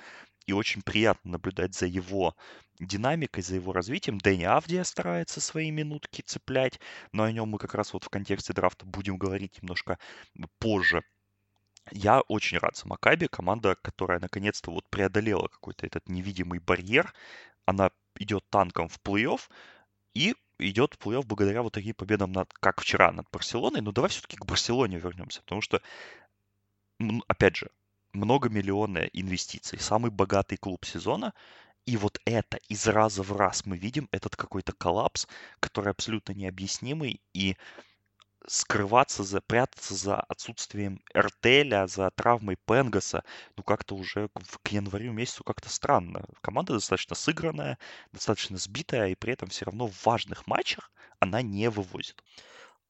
[0.45, 2.33] И очень приятно наблюдать за его
[2.79, 4.17] динамикой, за его развитием.
[4.17, 6.79] Дэнни Авдия старается свои минутки цеплять,
[7.11, 9.99] но о нем мы как раз вот в контексте драфта будем говорить немножко
[10.59, 11.01] позже.
[11.91, 17.13] Я очень рад за Макаби, команда, которая наконец-то вот преодолела какой-то этот невидимый барьер.
[17.65, 19.41] Она идет танком в плей-офф
[20.13, 23.81] и идет плей-офф благодаря вот таким победам, над, как вчера над Барселоной.
[23.81, 25.81] Но давай все-таки к Барселоне вернемся, потому что,
[27.27, 27.69] опять же,
[28.13, 31.33] многомиллионные инвестиции, самый богатый клуб сезона,
[31.85, 35.27] и вот это из раза в раз мы видим этот какой-то коллапс,
[35.59, 37.55] который абсолютно необъяснимый, и
[38.47, 43.23] скрываться, за, прятаться за отсутствием Эртеля, за травмой Пенгаса,
[43.55, 44.29] ну как-то уже
[44.63, 46.25] к январю месяцу как-то странно.
[46.41, 47.77] Команда достаточно сыгранная,
[48.13, 52.23] достаточно сбитая, и при этом все равно в важных матчах она не вывозит.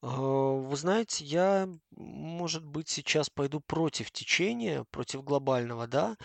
[0.02, 6.16] А, вы знаете, я, может быть, сейчас пойду против течения, против глобального, да,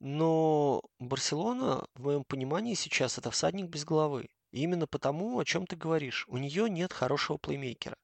[0.00, 4.28] но Барселона, в моем понимании, сейчас это всадник без головы.
[4.52, 6.24] И именно потому, о чем ты говоришь.
[6.28, 7.96] У нее нет хорошего плеймейкера.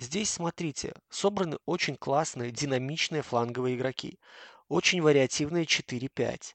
[0.00, 4.18] Здесь, смотрите, собраны очень классные, динамичные фланговые игроки.
[4.68, 6.54] Очень вариативные 4-5.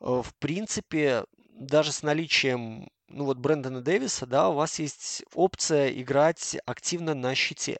[0.00, 5.90] Э, в принципе, даже с наличием ну вот Брэндона Дэвиса, да, у вас есть опция
[5.90, 7.78] играть активно на щите.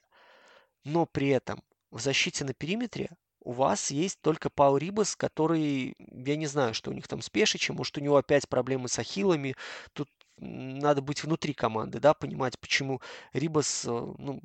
[0.85, 6.37] Но при этом в защите на периметре у вас есть только Пау Рибас, который, я
[6.37, 9.55] не знаю, что у них там с Пешичем, может, у него опять проблемы с ахиллами.
[9.94, 13.01] Тут надо быть внутри команды, да, понимать, почему
[13.33, 14.40] Рибас э, ну,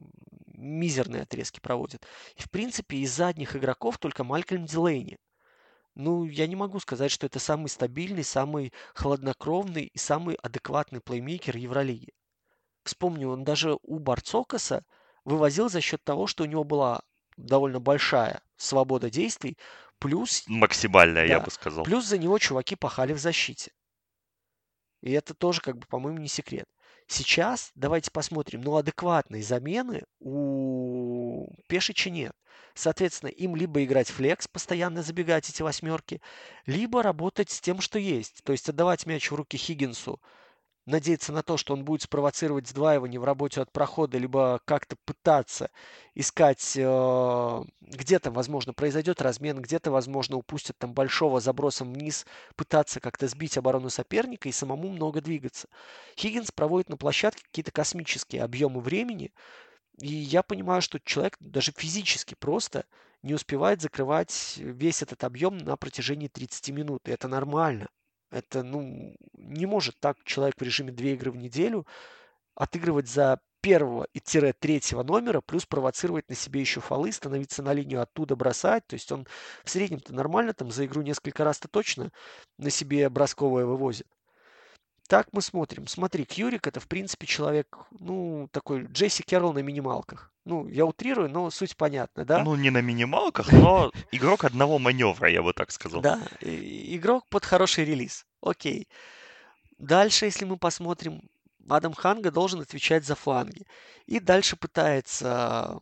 [0.63, 2.06] мизерные отрезки проводит.
[2.36, 5.17] И, в принципе, из задних игроков только Малькольм Дилейни.
[5.95, 11.56] Ну, я не могу сказать, что это самый стабильный, самый хладнокровный и самый адекватный плеймейкер
[11.56, 12.13] Евролиги.
[12.84, 14.84] Вспомню, он даже у Барцокаса
[15.23, 17.02] вывозил за счет того, что у него была
[17.38, 19.58] довольно большая свобода действий,
[19.99, 20.43] плюс...
[20.47, 21.84] Максимальная, да, я бы сказал.
[21.86, 23.71] Плюс за него чуваки пахали в защите.
[25.04, 26.66] И это тоже, как бы, по-моему, не секрет.
[27.08, 32.32] Сейчас давайте посмотрим, ну, адекватной замены у Пешича нет.
[32.74, 36.22] Соответственно, им либо играть флекс, постоянно забегать эти восьмерки,
[36.66, 38.42] либо работать с тем, что есть.
[38.46, 40.22] То есть отдавать мяч в руки Хиггинсу,
[40.86, 45.69] надеяться на то, что он будет спровоцировать сдваивание в работе от прохода, либо как-то пытаться
[46.13, 53.28] искать, э, где-то, возможно, произойдет размен, где-то, возможно, упустят там большого забросом вниз, пытаться как-то
[53.28, 55.67] сбить оборону соперника и самому много двигаться.
[56.17, 59.32] Хиггинс проводит на площадке какие-то космические объемы времени,
[60.00, 62.86] и я понимаю, что человек даже физически просто
[63.22, 67.08] не успевает закрывать весь этот объем на протяжении 30 минут.
[67.08, 67.88] И это нормально.
[68.34, 71.86] Это, ну, не может так человек в режиме две игры в неделю
[72.56, 77.74] отыгрывать за первого и тире третьего номера, плюс провоцировать на себе еще фолы, становиться на
[77.74, 78.86] линию оттуда бросать.
[78.88, 79.28] То есть он
[79.63, 82.12] в среднем-то нормально, там за игру несколько раз-то точно
[82.58, 84.08] на себе бросковое вывозит.
[85.13, 85.86] Так мы смотрим.
[85.86, 90.32] Смотри, Кьюрик это, в принципе, человек, ну, такой Джесси Керролл на минималках.
[90.43, 92.43] Ну, я утрирую, но суть понятна, да?
[92.43, 96.02] Ну, не на минималках, но игрок одного маневра, я бы так сказал.
[96.02, 98.26] Да, игрок под хороший релиз.
[98.41, 98.88] Окей.
[99.78, 101.30] Дальше, если мы посмотрим,
[101.69, 103.67] Адам Ханга должен отвечать за фланги.
[104.08, 105.78] И дальше пытается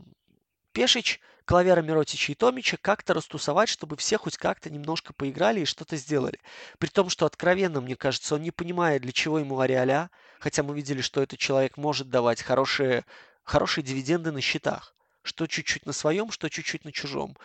[0.74, 5.98] Пешич Клавера Миротича и Томича как-то растусовать, чтобы все хоть как-то немножко поиграли и что-то
[5.98, 6.40] сделали.
[6.78, 10.10] При том, что откровенно, мне кажется, он не понимает, для чего ему Ариаля,
[10.40, 13.04] хотя мы видели, что этот человек может давать хорошие,
[13.44, 14.96] хорошие дивиденды на счетах.
[15.24, 17.36] Что чуть-чуть на своем, что чуть-чуть на чужом.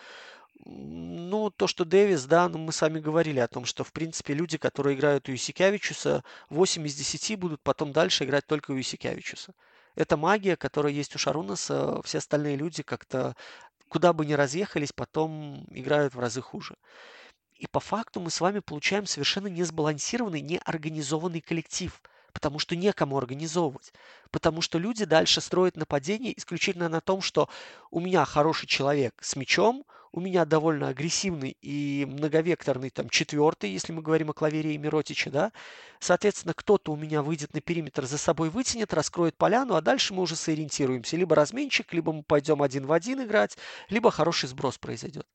[0.63, 4.57] Ну, то, что Дэвис, да, ну, мы сами говорили о том, что, в принципе, люди,
[4.57, 9.53] которые играют у Юсикявичуса, 8 из 10 будут потом дальше играть только у Юсикявичуса.
[9.97, 12.03] Это магия, которая есть у Шарунаса.
[12.03, 13.35] Все остальные люди как-то
[13.89, 16.75] куда бы ни разъехались, потом играют в разы хуже.
[17.55, 23.93] И по факту мы с вами получаем совершенно несбалансированный, неорганизованный коллектив, потому что некому организовывать.
[24.29, 27.49] Потому что люди дальше строят нападение исключительно на том, что
[27.89, 33.91] у меня хороший человек с мячом, у меня довольно агрессивный и многовекторный там четвертый, если
[33.93, 35.51] мы говорим о Клавере и Миротиче, да.
[35.99, 40.21] Соответственно, кто-то у меня выйдет на периметр, за собой вытянет, раскроет поляну, а дальше мы
[40.23, 41.17] уже сориентируемся.
[41.17, 43.57] Либо разменчик, либо мы пойдем один в один играть,
[43.89, 45.27] либо хороший сброс произойдет.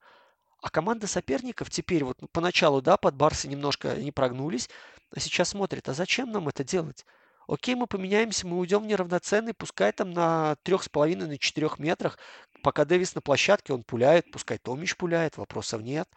[0.61, 4.71] А команда соперников теперь вот поначалу, да, под Барсы немножко не прогнулись,
[5.15, 7.05] а сейчас смотрят, а зачем нам это делать?
[7.53, 12.19] Окей, мы поменяемся, мы уйдем неравноценный, пускай там на трех с половиной, на четырех метрах,
[12.63, 16.09] пока Дэвис на площадке, он пуляет, пускай Томич пуляет, вопросов нет.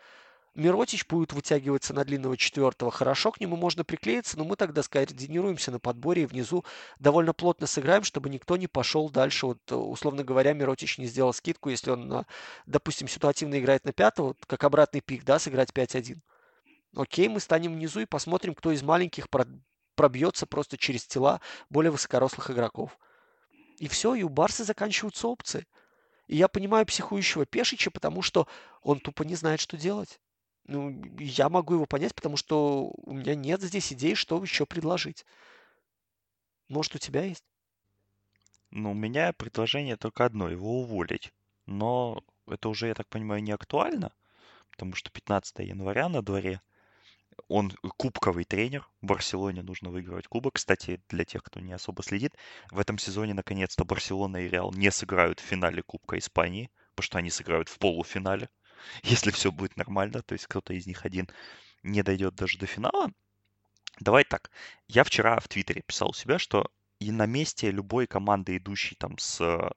[0.54, 2.90] Миротич будет вытягиваться на длинного четвертого.
[2.90, 6.64] Хорошо, к нему можно приклеиться, но мы тогда скоординируемся на подборе и внизу
[7.00, 9.48] довольно плотно сыграем, чтобы никто не пошел дальше.
[9.48, 12.26] Вот, условно говоря, Миротич не сделал скидку, если он,
[12.66, 16.18] допустим, ситуативно играет на пятого, как обратный пик, да, сыграть 5-1.
[16.96, 19.30] Окей, мы станем внизу и посмотрим, кто из маленьких
[19.96, 22.98] пробьется просто через тела более высокорослых игроков.
[23.80, 25.66] И все, и у Барса заканчиваются опции.
[26.28, 28.48] И я понимаю психующего Пешича, потому что
[28.82, 30.20] он тупо не знает, что делать.
[30.66, 35.26] Ну, я могу его понять, потому что у меня нет здесь идей, что еще предложить.
[36.68, 37.44] Может, у тебя есть?
[38.72, 41.32] Ну, у меня предложение только одно, его уволить.
[41.68, 44.12] Но это уже, я так понимаю, не актуально,
[44.72, 46.62] потому что 15 января на дворе–
[47.48, 48.88] он кубковый тренер.
[49.02, 50.56] Барселоне нужно выигрывать кубок.
[50.56, 52.34] Кстати, для тех, кто не особо следит,
[52.72, 57.18] в этом сезоне наконец-то Барселона и Реал не сыграют в финале Кубка Испании, потому что
[57.18, 58.50] они сыграют в полуфинале,
[59.04, 61.30] если все будет нормально, то есть кто-то из них один
[61.84, 63.12] не дойдет даже до финала.
[64.00, 64.52] Давай так.
[64.88, 66.70] Я вчера в Твиттере писал у себя, что
[67.00, 69.70] и на месте любой команды, идущей там с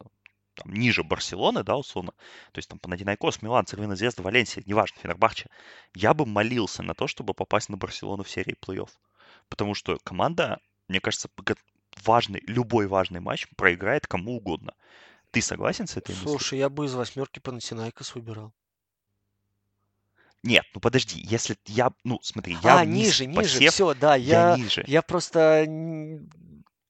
[0.62, 2.12] там, ниже Барселоны, да, условно,
[2.53, 5.47] то есть там Панатинайкос, Милан, Црвена Звезда, Валенсия, неважно, Фенербахче,
[5.94, 8.90] я бы молился на то, чтобы попасть на Барселону в серии плей-офф.
[9.49, 11.29] Потому что команда, мне кажется,
[12.05, 14.75] важный, любой важный матч проиграет кому угодно.
[15.31, 16.31] Ты согласен с этой мыслью?
[16.31, 18.53] Слушай, я бы из восьмерки Панатинайкос выбирал.
[20.44, 24.14] Нет, ну подожди, если я, ну смотри, я А, вниз ниже, ниже, посев, все, да,
[24.14, 24.85] я я, ниже.
[24.87, 25.66] я просто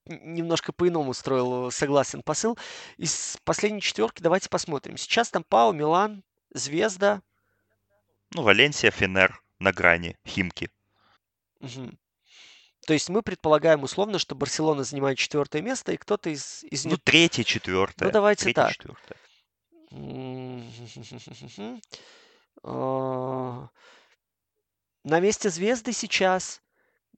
[0.09, 2.59] немножко по-иному строил, согласен посыл.
[2.97, 4.97] Из последней четверки давайте посмотрим.
[4.97, 7.23] Сейчас там Пау, Милан, Звезда.
[8.35, 10.71] Ну, Валенсия, Фенер на грани, Химки.
[11.61, 11.99] Мгм.
[12.87, 16.93] То есть мы предполагаем условно, что Барселона занимает четвертое место, и кто-то из, из Ну,
[16.93, 17.03] них...
[17.03, 18.07] третье, четвертое.
[18.07, 18.73] Ну, давайте третье, так.
[18.73, 19.17] четвертое.
[22.63, 23.69] А,
[25.05, 26.61] На месте Звезды сейчас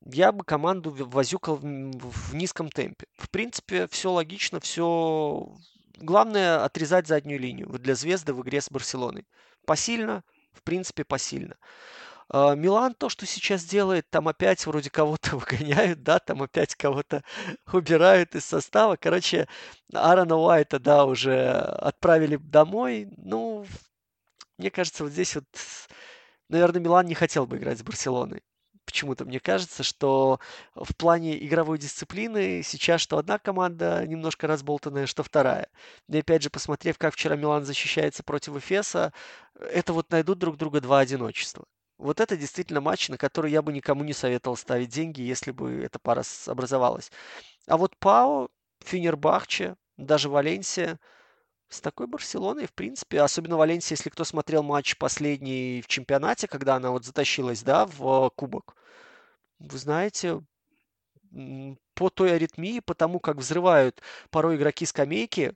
[0.05, 3.07] я бы команду возюкал в низком темпе.
[3.17, 5.55] В принципе, все логично, все...
[5.99, 9.27] Главное отрезать заднюю линию для Звезды в игре с Барселоной.
[9.67, 11.57] Посильно, в принципе, посильно.
[12.33, 17.23] А, Милан то, что сейчас делает, там опять вроде кого-то выгоняют, да, там опять кого-то
[17.73, 18.97] убирают из состава.
[18.97, 19.49] Короче,
[19.93, 23.09] Аарона Уайта, да, уже отправили домой.
[23.17, 23.67] Ну,
[24.59, 25.45] мне кажется, вот здесь вот,
[26.49, 28.43] наверное, Милан не хотел бы играть с Барселоной.
[28.91, 30.41] Почему-то мне кажется, что
[30.75, 35.69] в плане игровой дисциплины сейчас что одна команда немножко разболтанная, что вторая.
[36.09, 39.13] И опять же, посмотрев, как вчера Милан защищается против Эфеса,
[39.55, 41.67] это вот найдут друг друга два одиночества.
[41.99, 45.83] Вот это действительно матч, на который я бы никому не советовал ставить деньги, если бы
[45.85, 47.13] эта пара образовалась.
[47.69, 48.49] А вот Пао,
[48.85, 50.99] Финербахче, даже Валенсия
[51.71, 56.75] с такой Барселоной, в принципе, особенно Валенсия, если кто смотрел матч последний в чемпионате, когда
[56.75, 58.77] она вот затащилась, да, в э, кубок,
[59.61, 60.43] вы знаете,
[61.95, 65.55] по той аритмии, по тому, как взрывают порой игроки скамейки,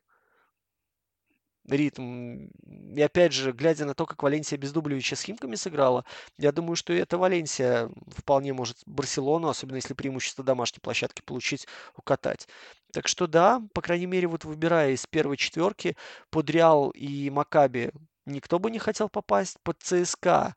[1.69, 2.49] ритм.
[2.95, 6.05] И опять же, глядя на то, как Валенсия без Дублевича с Химками сыграла,
[6.39, 11.67] я думаю, что и эта Валенсия вполне может Барселону, особенно если преимущество домашней площадки получить,
[11.97, 12.49] укатать.
[12.93, 15.97] Так что да, по крайней мере, вот выбирая из первой четверки
[16.31, 17.91] под Реал и Макаби,
[18.27, 20.55] никто бы не хотел попасть под ЦСКА.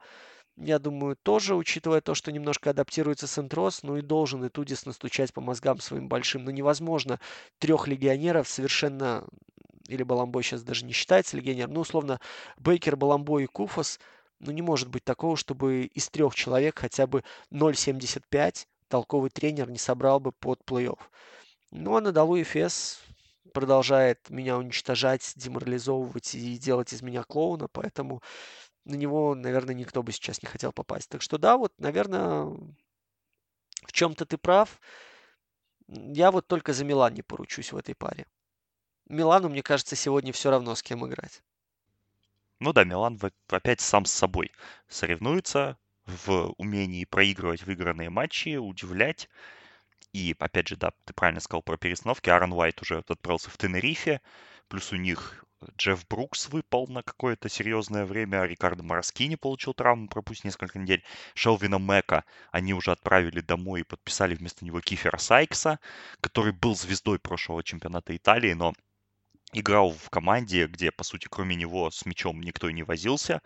[0.58, 5.32] Я думаю, тоже, учитывая то, что немножко адаптируется Сентрос, ну и должен и Тудис настучать
[5.32, 6.46] по мозгам своим большим.
[6.46, 7.20] Но невозможно
[7.60, 9.24] трех легионеров совершенно
[9.88, 12.20] или Баламбой сейчас даже не считается легионером, ну, условно,
[12.58, 14.00] Бейкер, Баламбой и Куфас,
[14.40, 19.78] ну, не может быть такого, чтобы из трех человек хотя бы 0,75 толковый тренер не
[19.78, 21.00] собрал бы под плей-офф.
[21.72, 23.02] Ну, а Надалу Эфес
[23.54, 28.22] продолжает меня уничтожать, деморализовывать и делать из меня клоуна, поэтому
[28.86, 31.10] на него, наверное, никто бы сейчас не хотел попасть.
[31.10, 32.46] Так что да, вот, наверное,
[33.86, 34.80] в чем-то ты прав.
[35.88, 38.26] Я вот только за Милан не поручусь в этой паре.
[39.10, 41.42] Милану, мне кажется, сегодня все равно с кем играть.
[42.60, 44.52] Ну да, Милан опять сам с собой
[44.88, 49.30] соревнуется в умении проигрывать выигранные матчи, удивлять.
[50.14, 52.30] И опять же, да, ты правильно сказал про перестановки.
[52.30, 54.22] Аарон Уайт уже отправился в Тенерифе,
[54.68, 55.46] плюс у них
[55.78, 61.80] Джефф Брукс выпал на какое-то серьезное время, Рикардо Мороскини получил травму, пропустил несколько недель, Шелвина
[61.80, 65.80] Мэка они уже отправили домой и подписали вместо него Кифера Сайкса,
[66.22, 68.74] который был звездой прошлого чемпионата Италии, но
[69.60, 73.42] играл в команде, где, по сути, кроме него с мячом никто и не возился.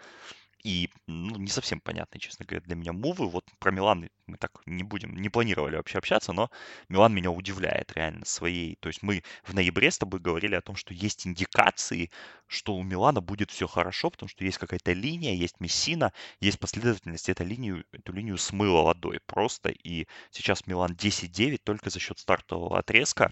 [0.63, 3.27] И ну, не совсем понятно, честно говоря, для меня мувы.
[3.27, 6.51] Вот про Милан мы так не будем, не планировали вообще общаться, но
[6.87, 8.75] Милан меня удивляет реально своей.
[8.79, 12.11] То есть мы в ноябре с тобой говорили о том, что есть индикации,
[12.47, 17.29] что у Милана будет все хорошо, потому что есть какая-то линия, есть Мессина, есть последовательность.
[17.29, 19.69] Эта линию, эту линию смыло водой просто.
[19.69, 23.31] И сейчас Милан 10-9 только за счет стартового отрезка.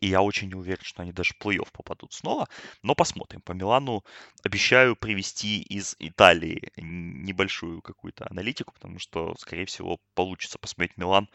[0.00, 2.48] И я очень не уверен, что они даже в плей-офф попадут снова.
[2.82, 3.40] Но посмотрим.
[3.40, 4.04] По Милану
[4.42, 11.28] обещаю привести из Италии небольшую какую-то аналитику, потому что, скорее всего, получится посмотреть Милан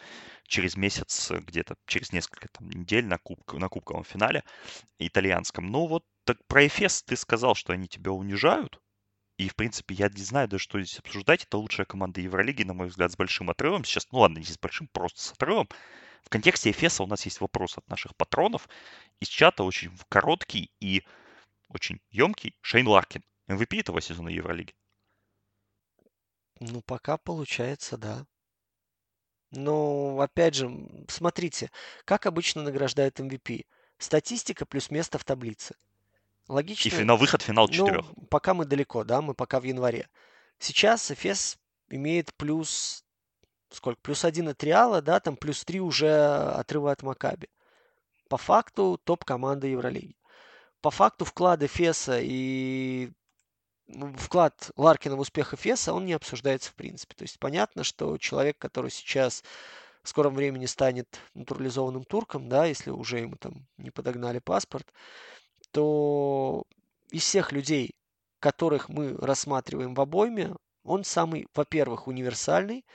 [0.47, 4.43] через месяц, где-то через несколько там, недель на, куб, на кубковом финале
[4.99, 5.67] итальянском.
[5.67, 8.79] Ну вот, так про Эфес ты сказал, что они тебя унижают.
[9.41, 11.45] И, в принципе, я не знаю даже, что здесь обсуждать.
[11.45, 13.83] Это лучшая команда Евролиги, на мой взгляд, с большим отрывом.
[13.83, 15.67] Сейчас, ну ладно, не с большим, просто с отрывом.
[16.21, 18.69] В контексте Эфеса у нас есть вопрос от наших патронов.
[19.19, 21.03] Из чата очень короткий и
[21.69, 22.55] очень емкий.
[22.61, 23.23] Шейн Ларкин.
[23.47, 24.75] MVP этого сезона Евролиги.
[26.59, 28.27] Ну, пока получается, да.
[29.49, 30.69] Но, опять же,
[31.07, 31.71] смотрите,
[32.05, 33.65] как обычно награждают MVP.
[33.97, 35.73] Статистика плюс место в таблице.
[36.51, 36.89] Логично.
[36.89, 38.05] И финал, выход в финал четырех.
[38.15, 40.09] Ну, пока мы далеко, да, мы пока в январе.
[40.59, 41.57] Сейчас Эфес
[41.89, 43.05] имеет плюс
[43.69, 43.99] сколько?
[44.01, 47.47] Плюс один от Реала, да, там плюс три уже отрыва от Макаби.
[48.27, 50.17] По факту топ команда Евролиги.
[50.81, 53.11] По факту вклад Эфеса и
[54.17, 57.15] вклад Ларкина в успех Эфеса, он не обсуждается в принципе.
[57.15, 59.43] То есть понятно, что человек, который сейчас
[60.03, 64.91] в скором времени станет натурализованным турком, да, если уже ему там не подогнали паспорт,
[65.71, 66.63] что
[67.11, 67.95] из всех людей,
[68.39, 70.53] которых мы рассматриваем в обойме,
[70.83, 72.85] он самый, во-первых, универсальный,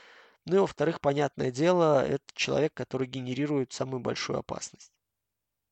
[0.45, 4.91] ну и во-вторых, понятное дело, это человек, который генерирует самую большую опасность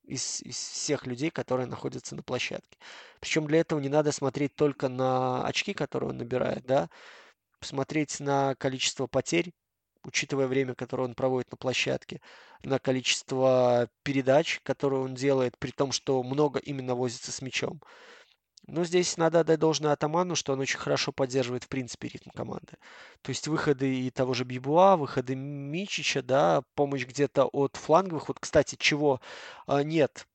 [0.04, 2.78] из, из всех людей, которые находятся на площадке.
[3.20, 6.90] Причем для этого не надо смотреть только на очки, которые он набирает, да,
[7.60, 9.54] посмотреть на количество потерь,
[10.06, 12.22] учитывая время, которое он проводит на площадке,
[12.64, 17.82] на количество передач, которые он делает, при том, что много именно возится с мячом.
[18.68, 22.74] Но здесь надо отдать должное Атаману, что он очень хорошо поддерживает, в принципе, ритм команды.
[23.22, 28.28] То есть выходы и того же Бибуа, выходы Мичича, да, помощь где-то от фланговых.
[28.28, 29.22] Вот, кстати, чего
[29.68, 30.28] а, нет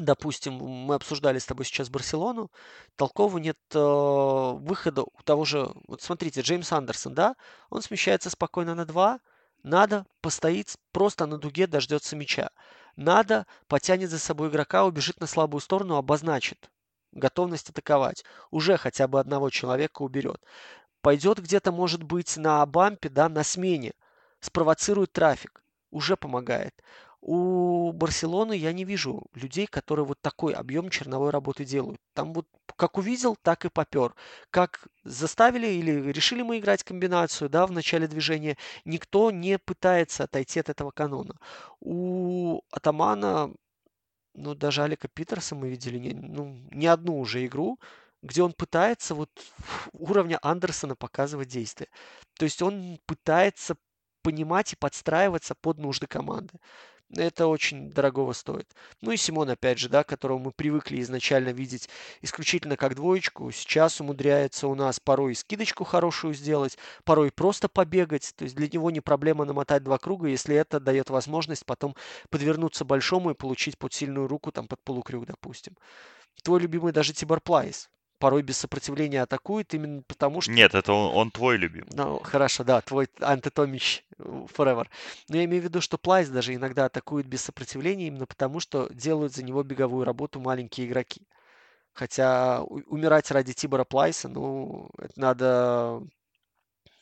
[0.00, 2.50] допустим, мы обсуждали с тобой сейчас Барселону,
[2.96, 7.36] толково нет э, выхода у того же, вот смотрите, Джеймс Андерсон, да,
[7.70, 9.20] он смещается спокойно на 2,
[9.62, 12.50] надо постоит просто на дуге, дождется мяча.
[12.96, 16.70] Надо потянет за собой игрока, убежит на слабую сторону, обозначит
[17.16, 18.24] готовность атаковать.
[18.50, 20.40] Уже хотя бы одного человека уберет.
[21.00, 23.92] Пойдет где-то, может быть, на бампе, да, на смене.
[24.40, 25.62] Спровоцирует трафик.
[25.90, 26.74] Уже помогает.
[27.28, 32.00] У Барселоны я не вижу людей, которые вот такой объем черновой работы делают.
[32.14, 32.46] Там вот
[32.76, 34.14] как увидел, так и попер.
[34.50, 40.60] Как заставили или решили мы играть комбинацию, да, в начале движения, никто не пытается отойти
[40.60, 41.34] от этого канона.
[41.80, 43.52] У Атамана
[44.34, 47.80] ну, даже Алика Питерса мы видели не, ну, не одну уже игру,
[48.22, 49.30] где он пытается вот
[49.92, 51.88] уровня Андерсона показывать действия.
[52.38, 53.76] То есть он пытается
[54.22, 56.54] понимать и подстраиваться под нужды команды.
[57.14, 58.66] Это очень дорогого стоит.
[59.00, 61.88] Ну и Симон, опять же, да, которого мы привыкли изначально видеть
[62.20, 68.34] исключительно как двоечку, сейчас умудряется у нас порой и скидочку хорошую сделать, порой просто побегать.
[68.36, 71.94] То есть для него не проблема намотать два круга, если это дает возможность потом
[72.28, 75.76] подвернуться большому и получить под сильную руку, там под полукрюк, допустим.
[76.42, 77.88] Твой любимый даже Тибор Плайс
[78.18, 80.52] порой без сопротивления атакует именно потому, что...
[80.52, 81.88] Нет, это он, он твой любимый.
[81.92, 84.22] Ну, хорошо, да, твой антитомич э,
[84.56, 84.86] forever.
[85.28, 88.88] Но я имею в виду, что Плайс даже иногда атакует без сопротивления именно потому, что
[88.92, 91.26] делают за него беговую работу маленькие игроки.
[91.92, 96.02] Хотя умирать ради Тибора Плайса, ну, это надо...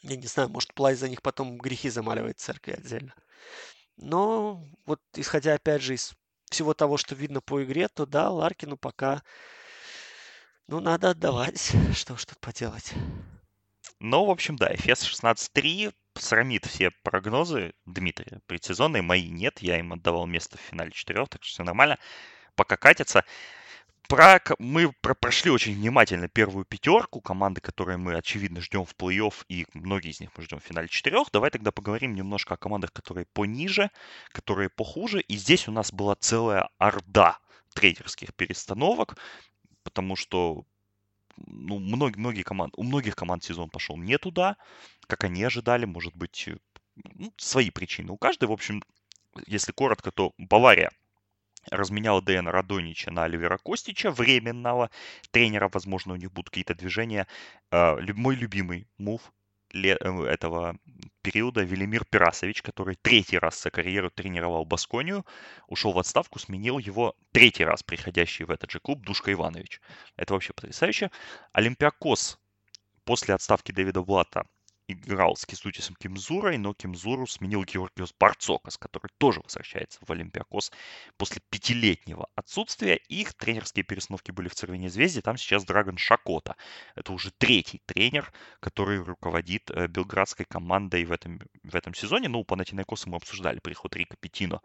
[0.03, 3.15] Я не знаю, может, Плайс за них потом грехи замаливает в церкви отдельно.
[3.97, 6.15] Но вот исходя, опять же, из
[6.51, 9.23] всего того, что видно по игре, то да, Ларкину пока
[10.67, 11.73] ну, надо отдавать.
[11.95, 12.93] Что ж тут поделать.
[14.01, 19.03] Ну, в общем, да, Эфес 16-3 срамит все прогнозы Дмитрия предсезонные.
[19.03, 21.99] Мои нет, я им отдавал место в финале четырех, так что все нормально.
[22.55, 23.25] Пока катятся.
[24.09, 29.35] Про, мы про, прошли очень внимательно первую пятерку, команды, которые мы, очевидно, ждем в плей-офф,
[29.49, 31.31] и многие из них мы ждем в финале четырех.
[31.33, 33.91] Давай тогда поговорим немножко о командах, которые пониже,
[34.31, 35.21] которые похуже.
[35.23, 37.39] И здесь у нас была целая орда
[37.75, 39.17] трейдерских перестановок
[39.95, 40.65] потому что
[41.47, 44.57] ну, многие, многие команды, у многих команд сезон пошел не туда,
[45.07, 46.57] как они ожидали, может быть, э,
[47.15, 48.11] ну, свои причины.
[48.11, 48.83] У каждой, в общем,
[49.47, 50.91] если коротко, то Бавария
[51.71, 54.91] разменяла Дэна Радонича на Оливера Костича, временного
[55.31, 57.29] тренера, возможно, у них будут какие-то движения.
[57.71, 59.33] Э, мой любимый мув
[59.75, 60.77] этого
[61.23, 65.25] периода Велимир Пирасович, который третий раз за карьеру тренировал Басконию,
[65.69, 69.81] ушел в отставку, сменил его третий раз приходящий в этот же клуб Душка Иванович.
[70.17, 71.11] Это вообще потрясающе.
[71.53, 72.39] Олимпиакос
[73.05, 74.47] после отставки Дэвида Блата
[74.87, 80.73] играл с Кисутисом Кимзурой, но Кимзуру сменил Георгиос Барцокас, который тоже возвращается в Олимпиакос
[81.17, 82.97] после пятилетнего отсутствия.
[83.09, 86.57] Их тренерские перестановки были в Цервине Звезде, там сейчас Драгон Шакота.
[86.95, 92.29] Это уже третий тренер, который руководит э, белградской командой в этом, в этом сезоне.
[92.29, 94.61] Ну, по Натинайкосу мы обсуждали приход Рика Петино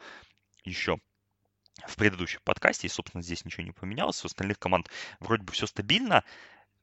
[0.64, 1.00] еще
[1.88, 4.24] в предыдущем подкасте, и, собственно, здесь ничего не поменялось.
[4.24, 4.90] У остальных команд
[5.20, 6.24] вроде бы все стабильно.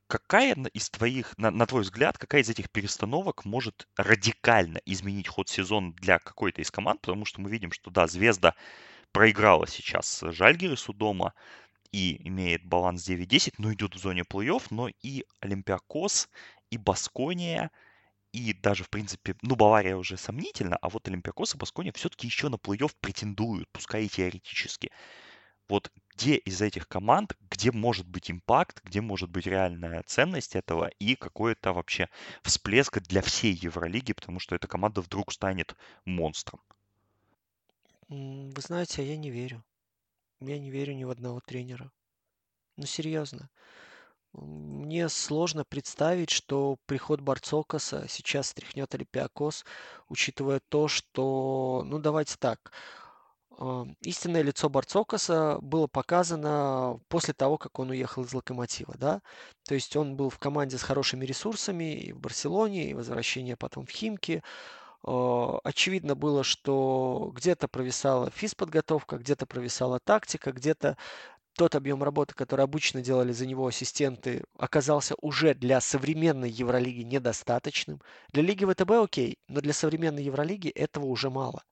[0.09, 5.49] Какая из твоих, на, на твой взгляд, какая из этих перестановок может радикально изменить ход
[5.49, 7.01] сезона для какой-то из команд?
[7.01, 8.55] Потому что мы видим, что да, Звезда
[9.13, 11.35] проиграла сейчас Жальгирису дома
[11.93, 16.29] и имеет баланс 9-10, но идет в зоне плей-офф, но и Олимпиакос,
[16.71, 17.71] и Баскония,
[18.33, 22.49] и даже, в принципе, ну, Бавария уже сомнительно, а вот Олимпиакос и Баскония все-таки еще
[22.51, 24.91] на плей-офф претендуют, пускай и теоретически
[25.69, 30.89] вот где из этих команд, где может быть импакт, где может быть реальная ценность этого
[30.99, 32.09] и какой-то вообще
[32.43, 36.61] всплеск для всей Евролиги, потому что эта команда вдруг станет монстром.
[38.09, 39.63] Вы знаете, а я не верю.
[40.41, 41.91] Я не верю ни в одного тренера.
[42.77, 43.51] Ну, серьезно.
[44.33, 49.65] Мне сложно представить, что приход Барцокаса сейчас стряхнет Олимпиакос,
[50.09, 52.71] учитывая то, что, ну давайте так,
[54.03, 59.23] истинное лицо Барцокаса было показано после того, как он уехал из Локомотива, да.
[59.67, 63.87] То есть он был в команде с хорошими ресурсами и в Барселоне, и возвращение потом
[63.87, 64.43] в Химки.
[65.05, 70.97] А, очевидно было, что где-то провисала физподготовка, где-то провисала тактика, где-то
[71.57, 78.03] тот объем работы, который обычно делали за него ассистенты, оказался уже для современной Евролиги недостаточным.
[78.33, 81.63] Для Лиги ВТБ окей, но для современной Евролиги этого уже мало.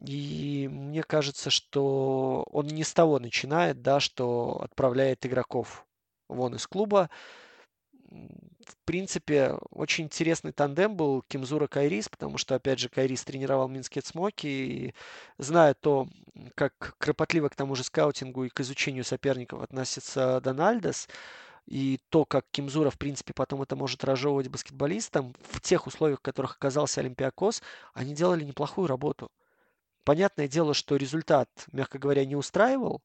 [0.00, 5.86] И мне кажется, что он не с того начинает, да, что отправляет игроков
[6.28, 7.10] вон из клуба.
[8.10, 14.02] В принципе, очень интересный тандем был Кимзура Кайрис, потому что, опять же, Кайрис тренировал Минские
[14.04, 14.94] Смоки, и
[15.38, 16.08] зная то,
[16.54, 21.08] как кропотливо к тому же скаутингу и к изучению соперников относится Дональдес,
[21.66, 26.22] и то, как Кимзура, в принципе, потом это может разжевывать баскетболистам, в тех условиях, в
[26.22, 27.62] которых оказался Олимпиакос,
[27.94, 29.30] они делали неплохую работу–
[30.04, 33.02] Понятное дело, что результат, мягко говоря, не устраивал.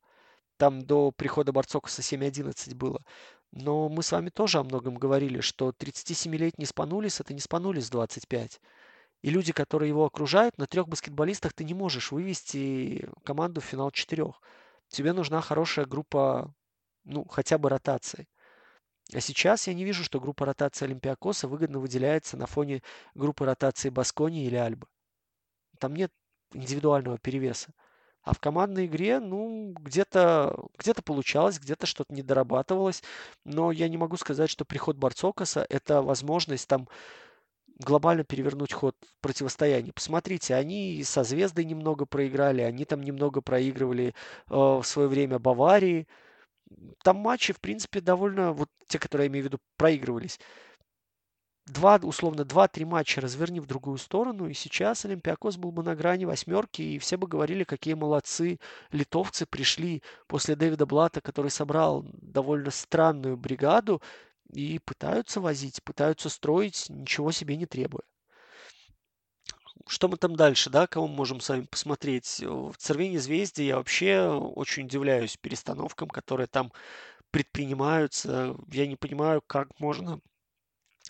[0.58, 3.02] Там до прихода Барцокаса 7-11 было.
[3.52, 8.60] Но мы с вами тоже о многом говорили, что 37-летний Спанулис– это не Спанулис 25.
[9.22, 13.92] И люди, которые его окружают, на трех баскетболистах ты не можешь вывести команду в финал
[13.92, 14.42] четырех.
[14.90, 16.54] Тебе нужна хорошая группа,
[17.06, 18.28] ну, хотя бы ротации.
[19.14, 22.84] А сейчас я не вижу, что группа ротации Олимпиакоса выгодно выделяется на фоне
[23.16, 24.88] группы ротации Баскони или Альбы.
[25.80, 26.12] Там нет
[26.54, 27.74] индивидуального перевеса.
[28.22, 33.02] А в командной игре, ну, где-то где получалось, где-то что-то не дорабатывалось.
[33.46, 36.88] Но я не могу сказать, что приход Барцокаса– это возможность там
[37.80, 39.94] глобально перевернуть ход противостояния.
[39.94, 44.14] Посмотрите, они со Звездой немного проиграли, они там немного проигрывали э,
[44.50, 46.08] в свое время Баварии.
[47.04, 50.40] Там матчи, в принципе, довольно, вот те, которые я имею в виду, проигрывались
[51.70, 56.26] два, условно, два-три матча разверни в другую сторону, и сейчас Олимпиакос был бы на грани
[56.26, 58.60] восьмерки, и все бы говорили, какие молодцы
[58.92, 64.02] литовцы пришли после Дэвида Блата, который собрал довольно странную бригаду,
[64.52, 68.04] и пытаются возить, пытаются строить, ничего себе не требуя.
[69.88, 72.42] Что мы там дальше, да, кого мы можем с вами посмотреть?
[72.42, 76.72] В Цервине Звезде я вообще очень удивляюсь перестановкам, которые там
[77.32, 78.56] предпринимаются.
[78.72, 80.20] Я не понимаю, как можно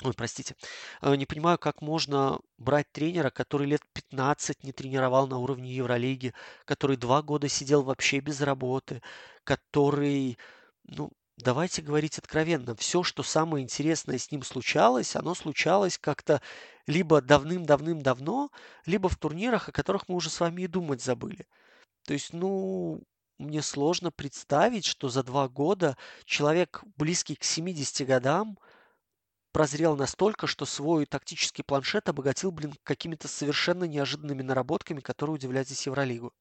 [0.04, 0.56] Ой, простите.
[1.02, 6.34] Э, не понимаю, как можно брать тренера, который лет 15 не тренировал на уровне Евролиги,
[6.66, 9.02] который два года сидел вообще без работы,
[9.44, 10.38] который,
[10.86, 16.42] ну, давайте говорить откровенно, все, что самое интересное с ним случалось, оно случалось как-то
[16.88, 18.52] либо давным-давным-давно,
[18.86, 21.46] либо в турнирах, о которых мы уже с вами и думать забыли.
[22.06, 23.04] То есть, ну,
[23.38, 28.58] мне сложно представить, что за два года человек, близкий к 70 годам,
[29.60, 35.86] прозрел настолько, что свой тактический планшет обогатил, блин, какими-то совершенно неожиданными наработками, которые удивляют здесь
[35.86, 36.32] Евролигу.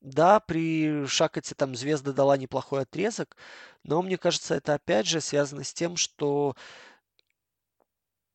[0.00, 3.36] Да, при Шакоте там звезда дала неплохой отрезок,
[3.84, 6.56] но мне кажется, это опять же связано с тем, что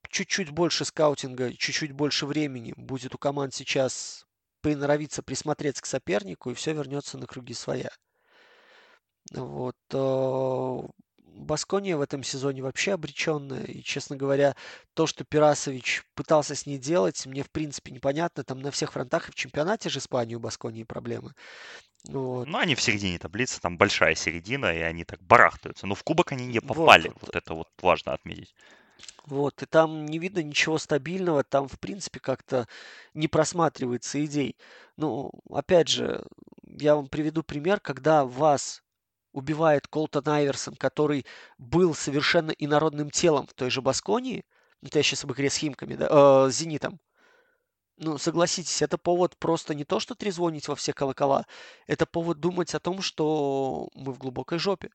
[0.09, 4.25] чуть-чуть больше скаутинга, чуть-чуть больше времени будет у команд сейчас
[4.61, 7.89] приноровиться, присмотреться к сопернику, и все вернется на круги своя.
[9.33, 9.75] Вот.
[11.33, 13.63] Баскония в этом сезоне вообще обреченная.
[13.63, 14.55] И, честно говоря,
[14.93, 18.43] то, что Пирасович пытался с ней делать, мне в принципе непонятно.
[18.43, 21.33] Там на всех фронтах и в чемпионате же Испании у Басконии проблемы.
[22.07, 22.47] Вот.
[22.47, 25.87] Ну, они в середине таблицы, там большая середина, и они так барахтаются.
[25.87, 27.09] Но в кубок они не попали.
[27.09, 28.53] Вот, вот это вот важно отметить.
[29.25, 32.67] Вот, и там не видно ничего стабильного, там, в принципе, как-то
[33.13, 34.57] не просматривается идей.
[34.97, 36.25] Ну, опять же,
[36.67, 38.82] я вам приведу пример, когда вас
[39.33, 41.25] убивает Колтон Айверсон, который
[41.57, 44.45] был совершенно инородным телом в той же Басконии,
[44.81, 46.99] ну, это я сейчас об игре с Химками, да, э, с Зенитом,
[47.97, 51.45] ну, согласитесь, это повод просто не то, что трезвонить во все колокола,
[51.87, 54.89] это повод думать о том, что мы в глубокой жопе.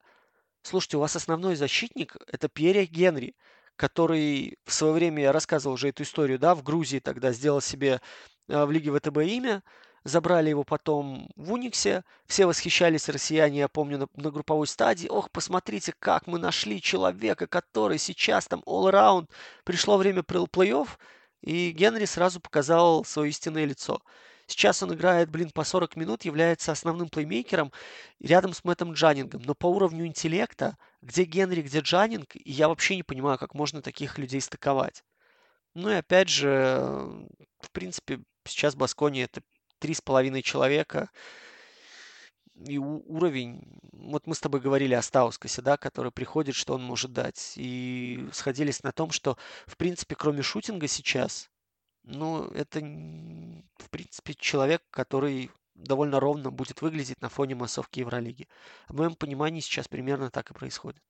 [0.63, 3.37] Слушайте, у вас основной защитник– это Пьере Генри,
[3.77, 8.01] который в свое время, я рассказывал уже эту историю, да, в Грузии тогда сделал себе
[8.49, 9.63] э, в Лиге ВТБ имя–
[10.09, 12.03] Забрали его потом в Униксе.
[12.27, 15.07] Все восхищались россияне, я помню, на, на групповой стадии.
[15.09, 19.29] Ох, посмотрите, как мы нашли человека, который сейчас там all-around.
[19.65, 20.89] Пришло время плей-офф,
[21.43, 24.01] и Генри сразу показал свое истинное лицо.
[24.47, 27.71] Сейчас он играет, блин, по 40 минут, является основным плеймейкером
[28.19, 29.43] рядом с Мэттом Джанингом.
[29.45, 34.17] Но по уровню интеллекта, где Генри, где Джанинг, я вообще не понимаю, как можно таких
[34.17, 35.05] людей стыковать.
[35.75, 36.49] Ну и опять же,
[37.61, 39.43] в принципе, сейчас Баскони это
[39.79, 41.11] три с половиной человека.
[42.67, 43.63] И уровень,
[43.93, 47.53] вот мы с тобой говорили о Стаускасе, да, который приходит, что он может дать.
[47.57, 51.49] И сходились на том, что, в принципе, кроме шутинга сейчас,
[52.05, 58.49] Ну, это, в принципе, человек, который довольно ровно будет выглядеть на фоне массовки Евролиги.
[58.89, 61.03] В моем понимании сейчас примерно так и происходит.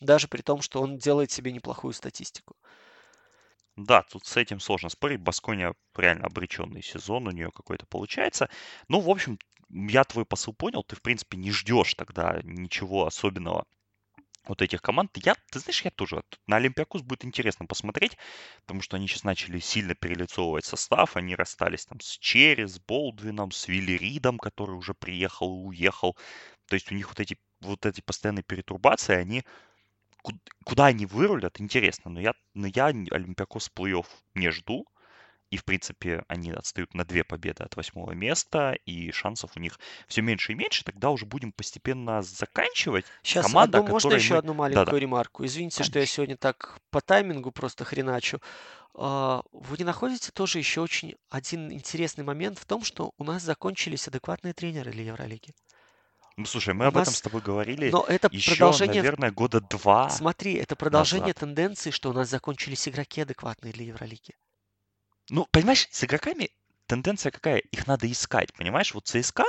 [0.00, 2.56] Даже при том, что он делает себе неплохую статистику.
[3.76, 5.20] Да, тут с этим сложно спорить.
[5.20, 8.48] Баскония реально обреченный сезон у нее какой-то получается.
[8.88, 10.82] Ну, в общем, я твой посыл понял.
[10.82, 13.64] Ты, в принципе, не ждешь тогда ничего особенного
[14.46, 15.10] вот этих команд.
[15.16, 18.16] Я, ты знаешь, я тоже на Олимпиакус будет интересно посмотреть,
[18.62, 21.16] потому что они сейчас начали сильно перелицовывать состав.
[21.16, 26.16] Они расстались там с Черри, с Болдвином, с Вилли Ридом, который уже приехал и уехал.
[26.68, 29.44] То есть у них вот эти, вот эти постоянные перетурбации, они
[30.64, 32.10] куда они вырулят, интересно.
[32.10, 34.86] Но я, но я Олимпиакос плей-офф не жду.
[35.50, 39.78] И, в принципе, они отстают на две победы от восьмого места, и шансов у них
[40.08, 40.82] все меньше и меньше.
[40.82, 43.06] Тогда уже будем постепенно заканчивать.
[43.22, 44.38] Сейчас, Команда, одну, можно еще мы...
[44.38, 44.98] одну маленькую Да-да.
[44.98, 45.44] ремарку?
[45.44, 45.92] Извините, Конечно.
[45.92, 48.40] что я сегодня так по таймингу просто хреначу.
[48.94, 53.42] А, вы не находите тоже еще очень один интересный момент в том, что у нас
[53.42, 55.52] закончились адекватные тренеры для Евролиги?
[56.36, 58.96] Ну, слушай, мы об этом с тобой говорили Но это еще, продолжение...
[58.96, 61.38] наверное, года два Смотри, это продолжение назад.
[61.38, 64.34] тенденции, что у нас закончились игроки адекватные для Евролиги.
[65.30, 66.50] Ну, понимаешь, с игроками
[66.86, 67.58] тенденция какая?
[67.58, 68.92] Их надо искать, понимаешь?
[68.92, 69.44] Вот ЦСКА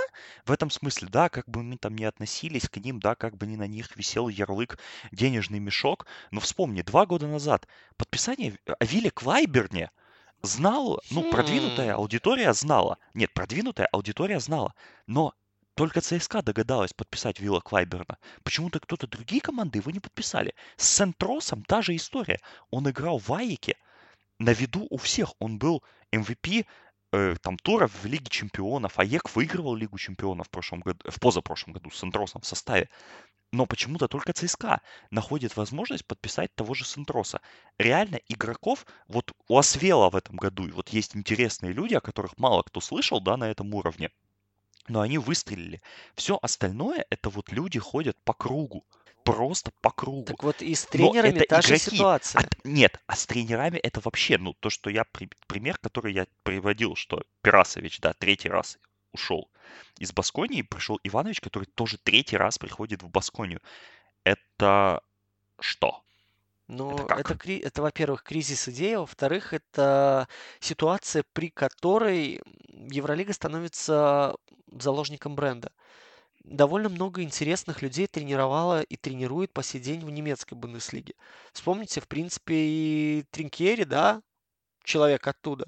[0.46, 3.46] в этом смысле, да, как бы мы там не относились к ним, да, как бы
[3.48, 4.80] ни на них висел ярлык
[5.12, 7.68] денежный мешок, но вспомни, два года назад
[7.98, 9.92] подписание о Вилле Клайберне
[10.42, 11.98] знал, ну, продвинутая хм.
[11.98, 12.98] аудитория знала.
[13.14, 14.74] Нет, продвинутая аудитория знала,
[15.06, 15.34] но
[15.78, 18.18] только ЦСКА догадалась подписать Вилла Клайберна.
[18.44, 20.56] Почему-то кто-то другие команды его не подписали.
[20.76, 22.40] С Сентросом та же история.
[22.72, 23.78] Он играл в Айке.
[24.40, 25.34] На виду у всех.
[25.38, 26.66] Он был MVP
[27.12, 28.98] э, там туров в Лиге Чемпионов.
[28.98, 32.90] АЕК выигрывал Лигу Чемпионов в, прошлом году, в позапрошлом году с Сентросом в составе.
[33.52, 37.40] Но почему-то только ЦСКА находит возможность подписать того же Сентроса.
[37.78, 42.36] Реально игроков, вот у Освела в этом году, и вот есть интересные люди, о которых
[42.40, 44.10] мало кто слышал, да, на этом уровне
[44.88, 45.82] но они выстрелили.
[46.16, 48.84] Все остальное это вот люди ходят по кругу.
[49.24, 50.24] Просто по кругу.
[50.24, 52.42] Так вот и с тренерами та же ситуация.
[52.42, 55.04] А, нет, а с тренерами это вообще, ну, то, что я,
[55.48, 58.80] пример, который я приводил, что Пирасович, да, третий раз
[59.12, 59.50] ушел
[60.00, 63.62] из Басконии, пришел Иванович, который тоже третий раз приходит в Басконию.
[64.24, 65.02] Это
[65.60, 66.04] что?
[66.68, 70.28] Ну, это, это, это, во-первых, кризис идеи, а во-вторых, это
[70.60, 74.36] ситуация, при которой Евролига становится
[74.72, 75.72] заложником бренда.
[76.44, 81.14] Довольно много интересных людей тренировала и тренирует по сей день в немецкой Бундеслиге.
[81.54, 84.22] Вспомните, в принципе, и Тринкери, да,
[84.84, 85.68] человек оттуда.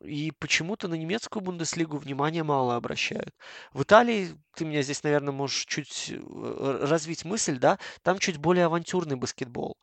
[0.00, 3.34] И почему-то на немецкую Бундеслигу внимания мало обращают.
[3.72, 8.66] В Италии, ты меня здесь, наверное, можешь чуть э, развить мысль, да, там чуть более
[8.66, 9.76] авантюрный баскетбол.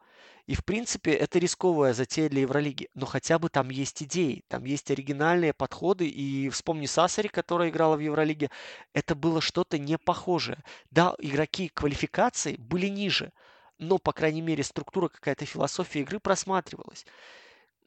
[0.46, 2.89] И, в принципе, это рисковая затея для Евролиги.
[2.96, 6.08] Но хотя бы там есть идеи, там есть оригинальные подходы.
[6.08, 8.50] И вспомни Сасари, которая играла в Евролиге.
[8.94, 10.64] Это было что-то не похожее.
[10.91, 13.32] Да, игроки квалификации были ниже.
[13.78, 17.06] Но, по крайней мере, структура, какая-то философия игры просматривалась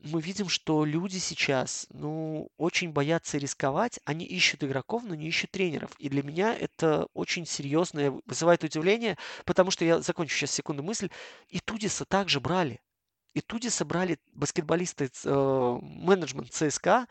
[0.06, 4.00] мы видим, что люди сейчас, ну, очень боятся рисковать.
[4.04, 5.90] Они ищут игроков, но не ищут тренеров.
[5.98, 11.10] И для меня это очень серьезное, вызывает удивление, потому что я закончу сейчас секунду мысль.
[11.48, 12.80] И Тудиса также брали.
[13.34, 17.06] И Тудиса брали баскетболисты, э, менеджмент ЦСКА.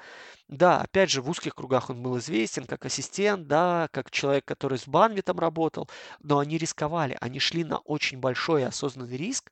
[0.47, 4.79] Да, опять же, в узких кругах он был известен как ассистент, да, как человек, который
[4.79, 5.87] с Банвитом работал.
[6.21, 7.15] Но они рисковали.
[7.21, 9.51] Они шли на очень большой осознанный риск.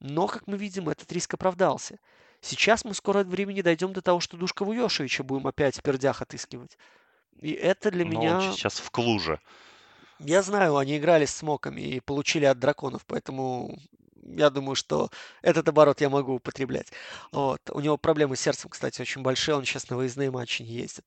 [0.00, 1.98] Но, как мы видим, этот риск оправдался.
[2.40, 6.22] Сейчас мы скоро от времени дойдем до того, что Душка Вуешевича будем опять в пердях
[6.22, 6.78] отыскивать.
[7.36, 8.38] И это для Но меня...
[8.38, 9.40] Он сейчас в Клуже.
[10.18, 13.78] Я знаю, они играли с смоками и получили от драконов, поэтому
[14.22, 15.10] я думаю, что
[15.42, 16.92] этот оборот я могу употреблять.
[17.32, 17.60] Вот.
[17.70, 21.04] У него проблемы с сердцем, кстати, очень большие, он сейчас на выездные матчи не ездит.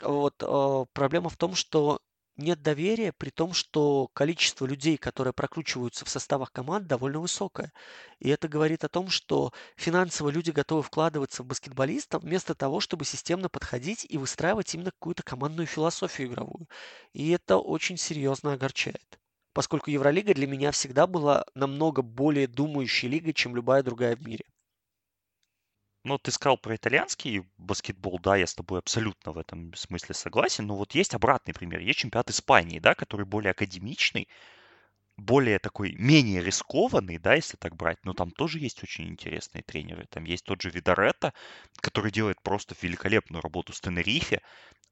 [0.00, 0.34] Вот.
[0.42, 2.00] Э, проблема в том, что
[2.36, 7.72] нет доверия, при том, что количество людей, которые прокручиваются в составах команд, довольно высокое.
[8.18, 13.04] И это говорит о том, что финансово люди готовы вкладываться в баскетболистов вместо того, чтобы
[13.04, 16.68] системно подходить и выстраивать именно какую-то командную философию игровую.
[17.12, 19.18] И это очень серьезно огорчает.
[19.52, 24.44] Поскольку Евролига для меня всегда была намного более думающей лигой, чем любая другая в мире.
[26.06, 30.64] Ну, ты сказал про итальянский баскетбол, да, я с тобой абсолютно в этом смысле согласен,
[30.64, 31.80] но вот есть обратный пример.
[31.80, 34.28] Есть чемпионат Испании, да, который более академичный,
[35.16, 40.06] более такой, менее рискованный, да, если так брать, но там тоже есть очень интересные тренеры.
[40.08, 41.34] Там есть тот же Видаретто,
[41.80, 44.42] который делает просто великолепную работу с Тенерифе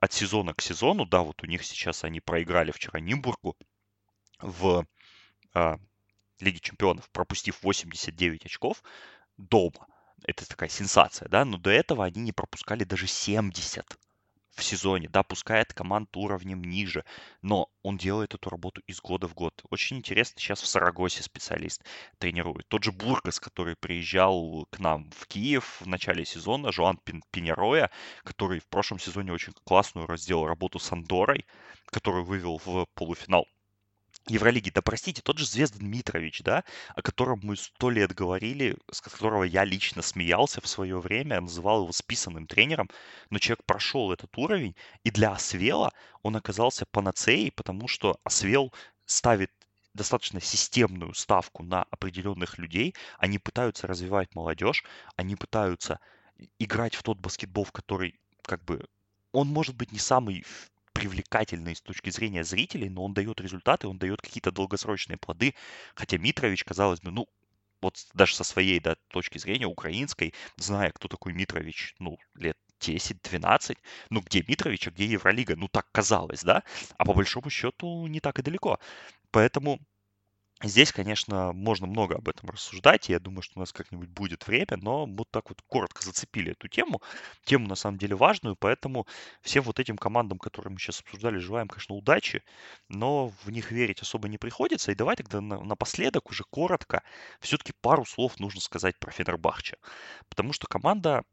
[0.01, 1.07] от сезона к сезону.
[1.07, 3.57] Да, вот у них сейчас они проиграли вчера Нимбургу
[4.41, 4.85] в
[5.53, 5.79] а,
[6.41, 8.83] Лиге чемпионов, пропустив 89 очков
[9.37, 9.87] дома
[10.25, 13.99] это такая сенсация, да, но до этого они не пропускали даже 70
[14.55, 17.05] в сезоне, да, пускает команд уровнем ниже,
[17.43, 19.63] но он делает эту работу из года в год.
[19.71, 21.83] Очень интересно, сейчас в Сарагосе специалист
[22.19, 22.69] тренирует.
[22.69, 27.91] Тот же Бургас, который приезжал к нам в Киев в начале сезона, Жоан Пин Пинероя,
[28.23, 31.47] который в прошлом сезоне очень классную разделал работу с Андорой,
[31.87, 33.47] который вывел в полуфинал
[34.27, 34.71] Евролиги.
[34.71, 36.65] Да простите, тот же Звездан Митрович, да,
[36.95, 41.83] о котором мы сто лет говорили, с которого я лично смеялся в свое время, называл
[41.83, 42.89] его списанным тренером,
[43.29, 48.73] но человек прошел этот уровень, и для Освела он оказался панацеей, потому что Освел
[49.05, 49.51] ставит
[49.93, 54.85] достаточно системную ставку на определенных людей, они пытаются развивать молодежь,
[55.17, 56.01] они пытаются
[56.59, 58.87] играть в тот баскетбол, в который как бы
[59.33, 60.45] он может быть не самый
[60.95, 65.55] привлекательный с точки зрения зрителей, но он дает результаты, он дает какие-то долгосрочные плоды.
[65.95, 67.29] Хотя Митрович, казалось бы, ну,
[67.83, 73.77] вот даже со своей да, точки зрения украинской, зная, кто такой Митрович, ну, лет 10-12,
[74.11, 76.63] ну, где Митрович, а где Евролига, ну, так казалось, да,
[76.97, 78.79] а по большому счету не так и далеко.
[79.31, 79.81] Поэтому
[80.65, 84.47] Здесь, конечно, можно много об этом рассуждать, и я думаю, что у нас как-нибудь будет
[84.47, 87.03] время, но вот так вот коротко зацепили эту тему.
[87.45, 89.07] Тему, на самом деле, важную, поэтому
[89.43, 92.43] всем вот этим командам, которые мы сейчас обсуждали, желаем, конечно, удачи,
[92.89, 94.91] но в них верить особо не приходится.
[94.91, 97.03] И давай тогда на, напоследок уже коротко
[97.41, 99.77] все-таки пару слов нужно сказать про Фенербахче.
[100.31, 101.25] Потому что команда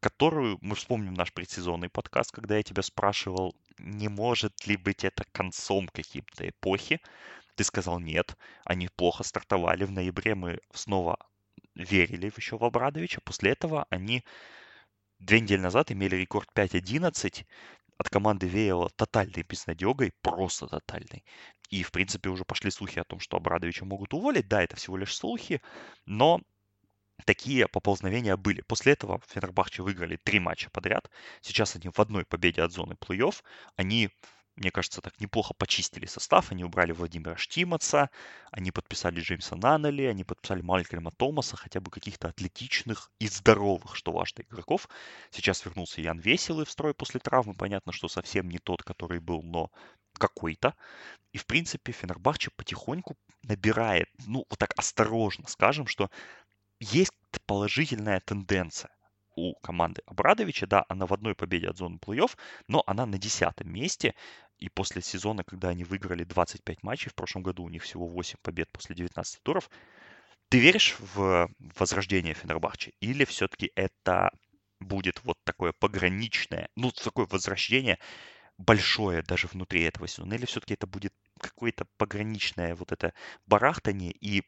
[0.00, 5.24] которую мы вспомним наш предсезонный подкаст, когда я тебя спрашивал, не может ли быть это
[5.30, 7.00] концом каким-то эпохи.
[7.54, 9.84] Ты сказал нет, они плохо стартовали.
[9.84, 11.18] В ноябре мы снова
[11.74, 13.20] верили еще в Абрадовича.
[13.24, 14.24] После этого они
[15.18, 17.46] две недели назад имели рекорд 5-11.
[17.98, 21.24] От команды веяло тотальной безнадегой, просто тотальной.
[21.70, 24.48] И, в принципе, уже пошли слухи о том, что Абрадовича могут уволить.
[24.48, 25.62] Да, это всего лишь слухи,
[26.06, 26.40] но
[27.24, 28.62] такие поползновения были.
[28.62, 31.10] После этого Фенербахче выиграли три матча подряд.
[31.40, 33.42] Сейчас они в одной победе от зоны плей-офф.
[33.76, 34.10] Они
[34.56, 36.52] мне кажется, так неплохо почистили состав.
[36.52, 38.10] Они убрали Владимира Штимаца,
[38.50, 44.12] они подписали Джеймса Наннели, они подписали Малькольма Томаса, хотя бы каких-то атлетичных и здоровых, что
[44.12, 44.88] важно, игроков.
[45.30, 47.54] Сейчас вернулся Ян Веселый в строй после травмы.
[47.54, 49.70] Понятно, что совсем не тот, который был, но
[50.18, 50.74] какой-то.
[51.32, 56.10] И, в принципе, Фенербахче потихоньку набирает, ну, вот так осторожно скажем, что
[56.78, 57.12] есть
[57.46, 58.90] положительная тенденция
[59.36, 60.66] у команды Абрадовича.
[60.66, 62.36] Да, она в одной победе от зоны плей-офф,
[62.68, 64.14] но она на десятом месте.
[64.58, 68.38] И после сезона, когда они выиграли 25 матчей, в прошлом году у них всего 8
[68.42, 69.70] побед после 19 туров,
[70.48, 72.92] ты веришь в возрождение Фенербахче?
[73.00, 74.30] Или все-таки это
[74.80, 77.98] будет вот такое пограничное, ну, такое возвращение
[78.58, 80.34] большое даже внутри этого сезона?
[80.34, 83.14] Или все-таки это будет какое-то пограничное вот это
[83.46, 84.44] барахтание и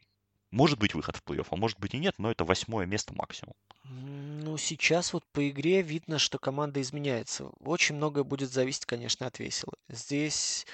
[0.54, 3.54] может быть выход в плей-офф, а может быть и нет, но это восьмое место максимум.
[3.84, 7.46] Ну, сейчас вот по игре видно, что команда изменяется.
[7.60, 9.74] Очень многое будет зависеть, конечно, от весела.
[9.88, 10.64] Здесь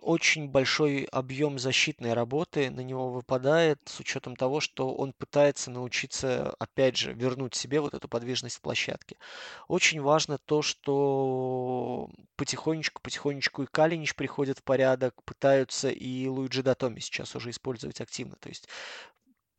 [0.00, 6.54] очень большой объем защитной работы на него выпадает с учетом того, что он пытается научиться,
[6.58, 9.16] опять же, вернуть себе вот эту подвижность в площадке.
[9.68, 17.36] Очень важно то, что потихонечку-потихонечку и Калинич приходит в порядок, пытаются и Луиджи Датоми сейчас
[17.36, 18.36] уже использовать активно.
[18.36, 18.68] То есть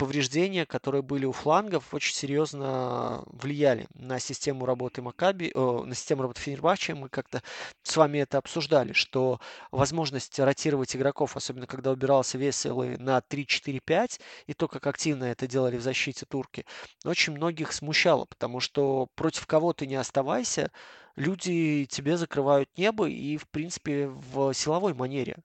[0.02, 6.42] повреждения, которые были у флангов, очень серьезно влияли на систему работы Макаби, на систему работы
[6.42, 6.96] Фенербахче.
[6.96, 7.44] Мы как-то
[7.84, 9.40] с вами это обсуждали, что
[9.70, 15.78] возможность ротировать игроков, особенно когда убирался Веселый на 3-4-5, и то, как активно это делали
[15.78, 16.66] в защите турки,
[17.06, 20.72] очень многих смущало, потому что против кого ты не оставайся,
[21.16, 25.38] люди тебе закрывают небо и, в принципе, в силовой манере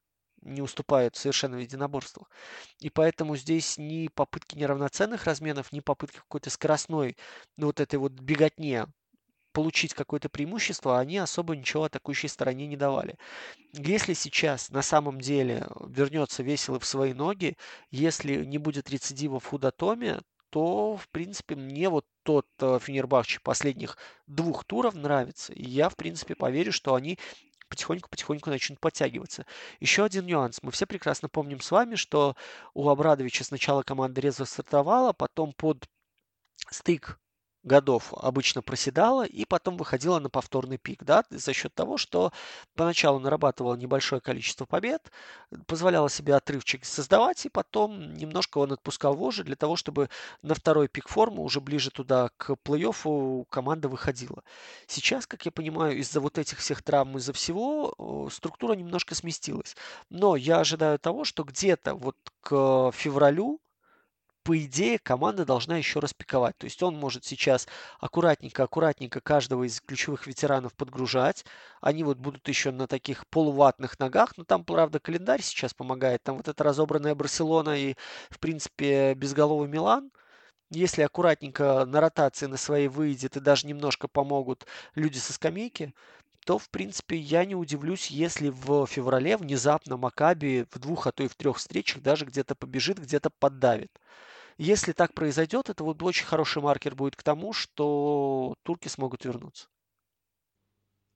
[0.47, 2.31] не уступают совершенно в единоборствах.
[2.81, 7.17] И поэтому здесь ни попытки неравноценных разменов, ни попытки какой-то скоростной,
[7.57, 8.87] ну вот этой вот беготне
[9.53, 13.17] получить какое-то преимущество, они особо ничего атакующей стороне не давали.
[13.73, 17.57] Если сейчас на самом деле вернется весело в свои ноги,
[17.91, 20.21] если не будет рецидива в худотоме,
[20.51, 25.53] то, в принципе, мне вот тот э, Фенербахче последних двух туров нравится.
[25.53, 27.19] И я, в принципе, поверю, что они
[27.69, 29.47] потихоньку-потихоньку начнут подтягиваться.
[29.81, 30.63] Еще один нюанс.
[30.63, 32.37] Мы все прекрасно помним с вами, что
[32.75, 35.89] у Абрадовича сначала команда резво стартовала, потом под
[36.71, 37.19] стык
[37.67, 42.33] годов обычно проседала и потом выходила на повторный пик, да, за счет того, что
[42.75, 45.11] поначалу нарабатывала небольшое количество побед,
[45.67, 50.09] позволяла себе отрывчик создавать, и потом немножко он отпускал вожжи для того, чтобы
[50.43, 54.43] на второй пик формы, уже ближе туда к плей-оффу, команда выходила.
[54.87, 59.77] Сейчас, как я понимаю, из-за вот этих всех травм, из-за всего, структура немножко сместилась.
[60.09, 63.61] Но я ожидаю того, что где-то вот к февралю
[64.47, 66.57] по идее, команда должна еще распиковать.
[66.57, 67.67] То есть он может сейчас
[67.99, 71.45] аккуратненько-аккуратненько каждого из ключевых ветеранов подгружать.
[71.81, 74.37] Они вот будут еще на таких полуватных ногах.
[74.37, 76.23] Но там, правда, календарь сейчас помогает.
[76.23, 77.97] Там вот эта разобранная Барселона и,
[78.31, 80.13] в принципе, безголовый Милан.
[80.71, 85.93] Если аккуратненько на ротации на своей выйдет и даже немножко помогут люди со скамейки,
[86.45, 91.25] то, в принципе, я не удивлюсь, если в феврале внезапно Макаби в двух, а то
[91.25, 93.91] и в трех встречах даже где-то побежит, где-то поддавит.
[94.59, 99.69] Если так произойдет, это вот очень хороший маркер будет к тому, что турки смогут вернуться.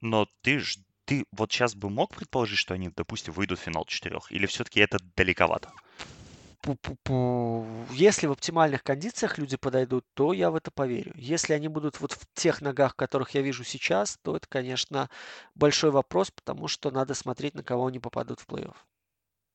[0.01, 0.76] Но ты ж
[1.07, 4.30] ты вот сейчас бы мог предположить, что они, допустим, выйдут в финал четырех?
[4.30, 5.72] Или все-таки это далековато?
[7.91, 11.12] Если в оптимальных кондициях люди подойдут, то я в это поверю.
[11.16, 15.09] Если они будут вот в тех ногах, которых я вижу сейчас, то это, конечно,
[15.55, 18.76] большой вопрос, потому что надо смотреть, на кого они попадут в плей-офф.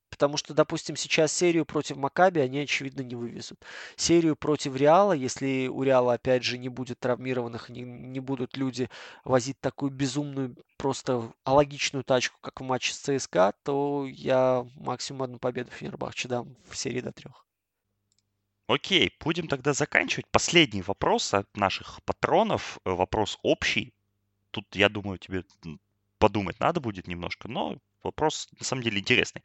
[0.10, 3.60] Потому что, допустим, сейчас серию против Макаби они, очевидно, не вывезут.
[3.96, 8.90] Серию против Реала, если у Реала, опять же, не будет травмированных, не, не будут люди
[9.24, 15.40] возить такую безумную, просто алогичную тачку, как в матче с ЦСКА, то я максимум одну
[15.40, 17.46] победу Фенербахче дам в серии до трех.
[18.68, 20.28] Окей, будем тогда заканчивать.
[20.32, 22.80] Последний вопрос от наших патронов.
[22.84, 23.94] Вопрос общий.
[24.52, 25.44] Тут, я думаю, тебе
[26.18, 29.44] подумать надо будет немножко, но вопрос на самом деле интересный.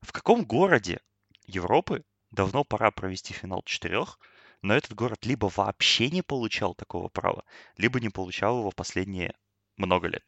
[0.00, 1.00] В каком городе
[1.46, 4.18] Европы давно пора провести финал четырех,
[4.62, 7.44] но этот город либо вообще не получал такого права,
[7.76, 9.34] либо не получал его последние
[9.76, 10.24] много лет?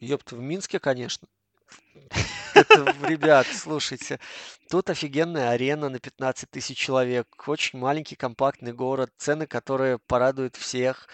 [0.00, 1.28] Ёпта, в Минске, конечно.
[2.54, 4.18] Это, ребят, слушайте,
[4.70, 11.08] тут офигенная арена на 15 тысяч человек, очень маленький компактный город, цены, которые порадуют всех.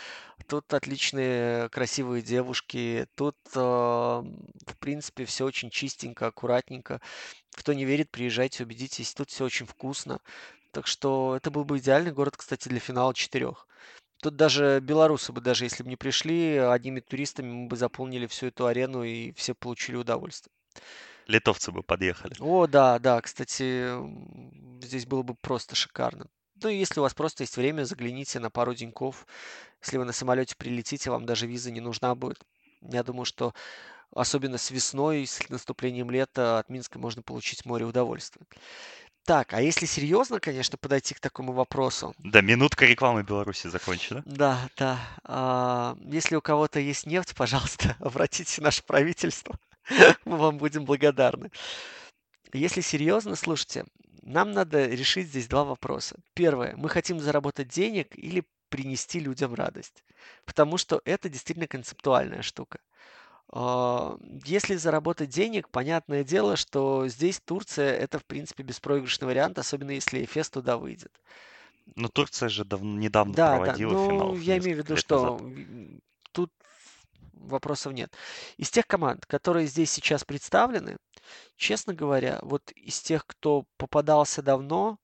[0.47, 7.01] Тут отличные красивые девушки, тут, э, в принципе, все очень чистенько, аккуратненько.
[7.55, 10.21] Кто не верит, приезжайте, убедитесь, тут все очень вкусно.
[10.71, 13.67] Так что это был бы идеальный город, кстати, для финала четырех.
[14.23, 18.47] Тут даже белорусы бы, даже если бы не пришли, одними туристами мы бы заполнили всю
[18.47, 20.53] эту арену и все получили удовольствие.
[21.27, 22.35] Литовцы бы подъехали.
[22.39, 23.91] О, да, да, кстати,
[24.83, 26.29] здесь было бы просто шикарно.
[26.63, 29.27] Ну, если у вас просто есть время, загляните на пару деньков.
[29.83, 32.41] Если вы на самолете прилетите, вам даже виза не нужна будет.
[32.83, 33.53] Я думаю, что
[34.15, 38.47] особенно с весной, с наступлением лета от Минска можно получить море удовольствия.
[39.25, 42.13] Так, а если серьезно, конечно, подойти к такому вопросу.
[42.19, 44.23] Да, минутка рекламы Беларуси закончена.
[44.27, 44.99] Да, да.
[45.25, 49.57] А, если у кого-то есть нефть, пожалуйста, обратитесь в наше правительство.
[50.25, 51.51] Мы вам будем благодарны.
[52.53, 53.85] Если серьезно, слушайте,
[54.23, 56.17] нам надо решить здесь два вопроса.
[56.35, 56.75] Первое.
[56.77, 60.03] Мы хотим заработать денег или принести людям радость?
[60.47, 62.81] Потому что это действительно концептуальная штука.
[63.55, 69.91] А, если заработать денег, понятное дело, что здесь Турция это, в принципе, беспроигрышный вариант, особенно
[69.91, 71.13] если Эфес туда выйдет.
[71.97, 73.99] Но Турция же дав- недавно да, проводила да.
[73.99, 74.37] Ну, финал.
[74.37, 76.01] Я имею в виду, что назад.
[76.33, 76.51] тут
[77.35, 78.17] вопросов нет.
[78.57, 80.97] Из тех команд, которые здесь сейчас представлены,
[81.57, 84.99] честно говоря, вот из тех, кто попадался давно,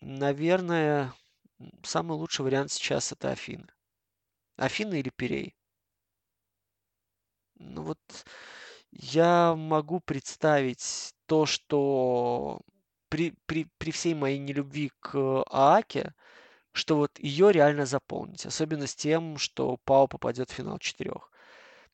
[0.00, 1.12] наверное,
[1.82, 3.66] самый лучший вариант сейчас это Афины.
[4.56, 5.54] Афины или Пирей.
[7.56, 7.98] Ну вот
[8.90, 12.60] я могу представить то, что
[13.08, 16.14] при, при, при всей моей нелюбви к Ааке,
[16.72, 18.46] что вот ее реально заполнить.
[18.46, 21.30] Особенно с тем, что Пау попадет в финал четырех.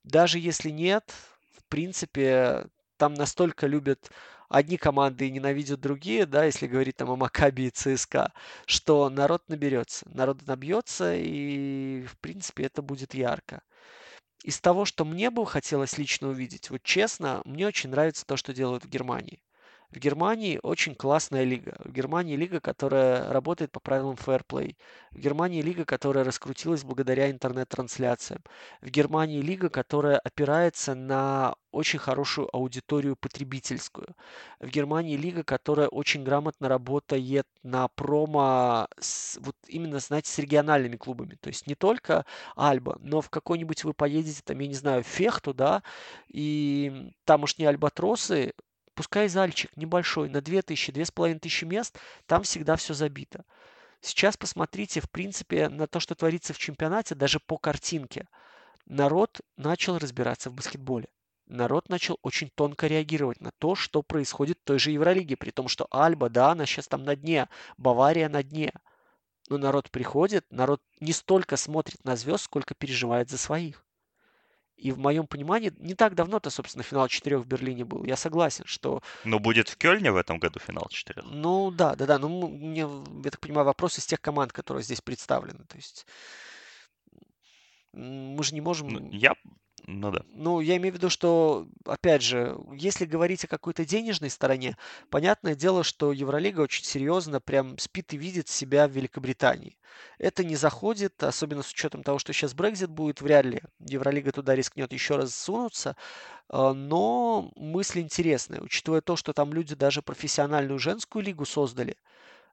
[0.05, 1.13] Даже если нет,
[1.51, 2.67] в принципе,
[2.97, 4.11] там настолько любят
[4.49, 8.33] одни команды ненавидят другие, да, если говорить там о Макаби и ЦСКА,
[8.67, 10.07] что народ наберется.
[10.13, 13.63] Народ набьется, и, в принципе, это будет ярко.
[14.45, 18.55] Из того, что мне бы хотелось лично увидеть, вот честно, мне очень нравится то, что
[18.55, 19.41] делают в Германии.
[19.91, 21.77] В Германии очень классная лига.
[21.83, 24.77] В Германии лига, которая работает по правилам play.
[25.13, 28.43] В Германии лига, которая раскрутилась благодаря интернет-трансляциям.
[28.83, 34.15] В Германии лига, которая опирается на очень хорошую аудиторию потребительскую.
[34.61, 40.97] В Германии лига, которая очень грамотно работает на промо с, вот именно, знаете, с региональными
[40.97, 41.39] клубами.
[41.41, 42.27] То есть не только
[42.57, 45.83] Альба, но в какой-нибудь вы поедете, там, я не знаю, Фехту, да,
[46.29, 48.53] и тамошние альбатросы
[48.99, 51.97] Пускай зальчик небольшой, на 2000-2500 мест,
[52.27, 53.45] там всегда все забито.
[54.01, 58.27] Сейчас посмотрите, в принципе, на то, что творится в чемпионате, даже по картинке.
[58.87, 61.07] Народ начал разбираться в баскетболе.
[61.47, 65.69] Народ начал очень тонко реагировать на то, что происходит в той же Евролиге, при том,
[65.69, 68.73] что Альба, да, она сейчас там на дне, Бавария на дне.
[69.49, 73.85] Но народ приходит, народ не столько смотрит на звезд, сколько переживает за своих.
[74.79, 78.05] И в моем понимании, не так давно-то, собственно, финал четырех в Берлине был.
[78.05, 79.03] Я согласен, что...
[79.25, 81.25] Но будет в Кёльне в этом году финал четырех?
[81.25, 82.19] Ну, да, да, да.
[82.19, 82.87] Ну, мне,
[83.25, 85.65] я так понимаю, вопрос из тех команд, которые здесь представлены.
[85.65, 86.07] То есть
[87.93, 88.89] мы же не можем...
[88.89, 89.35] Ну, я
[89.87, 90.23] ну да.
[90.35, 94.77] Ну, я имею в виду, что, опять же, если говорить о какой-то денежной стороне,
[95.11, 99.77] понятное дело, что Евролига очень серьезно прям спит и видит себя в Великобритании.
[100.19, 104.55] Это не заходит, особенно с учетом того, что сейчас Брекзит будет, вряд ли Евролига туда
[104.55, 105.97] рискнет еще раз сунуться.
[106.49, 111.97] А, но мысль интересная, учитывая то, что там люди даже профессиональную женскую лигу создали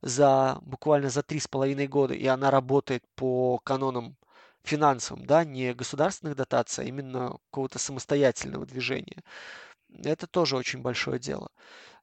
[0.01, 4.15] за буквально за три с половиной года, и она работает по канонам
[4.65, 9.23] финансовым, да, не государственных дотаций, а именно какого-то самостоятельного движения.
[10.03, 11.49] Это тоже очень большое дело.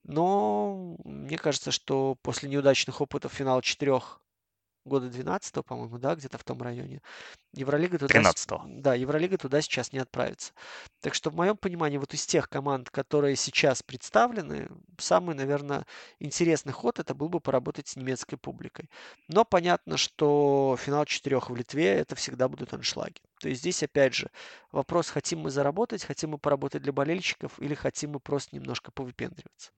[0.05, 4.21] Но мне кажется, что после неудачных опытов финала четырех
[4.85, 7.01] года 12 по-моему, да, где-то в том районе.
[7.55, 8.13] Евролига туда...
[8.13, 10.53] 13 Да, Евролига туда сейчас не отправится.
[11.01, 14.69] Так что в моем понимании вот из тех команд, которые сейчас представлены,
[14.99, 15.87] самый, наверное,
[16.19, 18.89] интересный ход это был бы поработать с немецкой публикой.
[19.29, 23.21] Но понятно, что финал четырех в Литве это всегда будут аншлаги.
[23.41, 24.31] То есть здесь опять же
[24.71, 29.73] вопрос, хотим мы заработать, хотим мы поработать для болельщиков или хотим мы просто немножко повыпендриваться.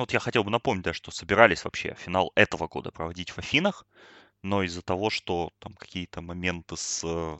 [0.00, 3.38] Ну вот я хотел бы напомнить, да, что собирались вообще финал этого года проводить в
[3.38, 3.84] Афинах,
[4.40, 7.38] но из-за того, что там какие-то моменты с э,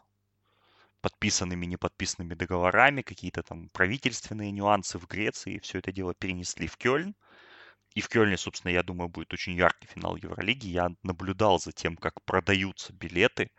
[1.01, 6.77] подписанными, не подписанными договорами, какие-то там правительственные нюансы в Греции, все это дело перенесли в
[6.77, 7.15] Кёльн.
[7.95, 10.67] И в Кёльне, собственно, я думаю, будет очень яркий финал Евролиги.
[10.67, 13.51] Я наблюдал за тем, как продаются билеты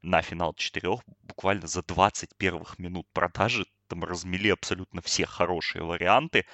[0.00, 3.66] на финал четырех буквально за 20 первых минут продажи.
[3.88, 6.46] Там размели абсолютно все хорошие варианты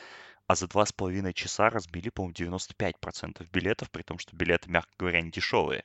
[0.50, 4.90] а за два с половиной часа разбили, по-моему, 95% билетов, при том, что билеты, мягко
[4.98, 5.84] говоря, не дешевые.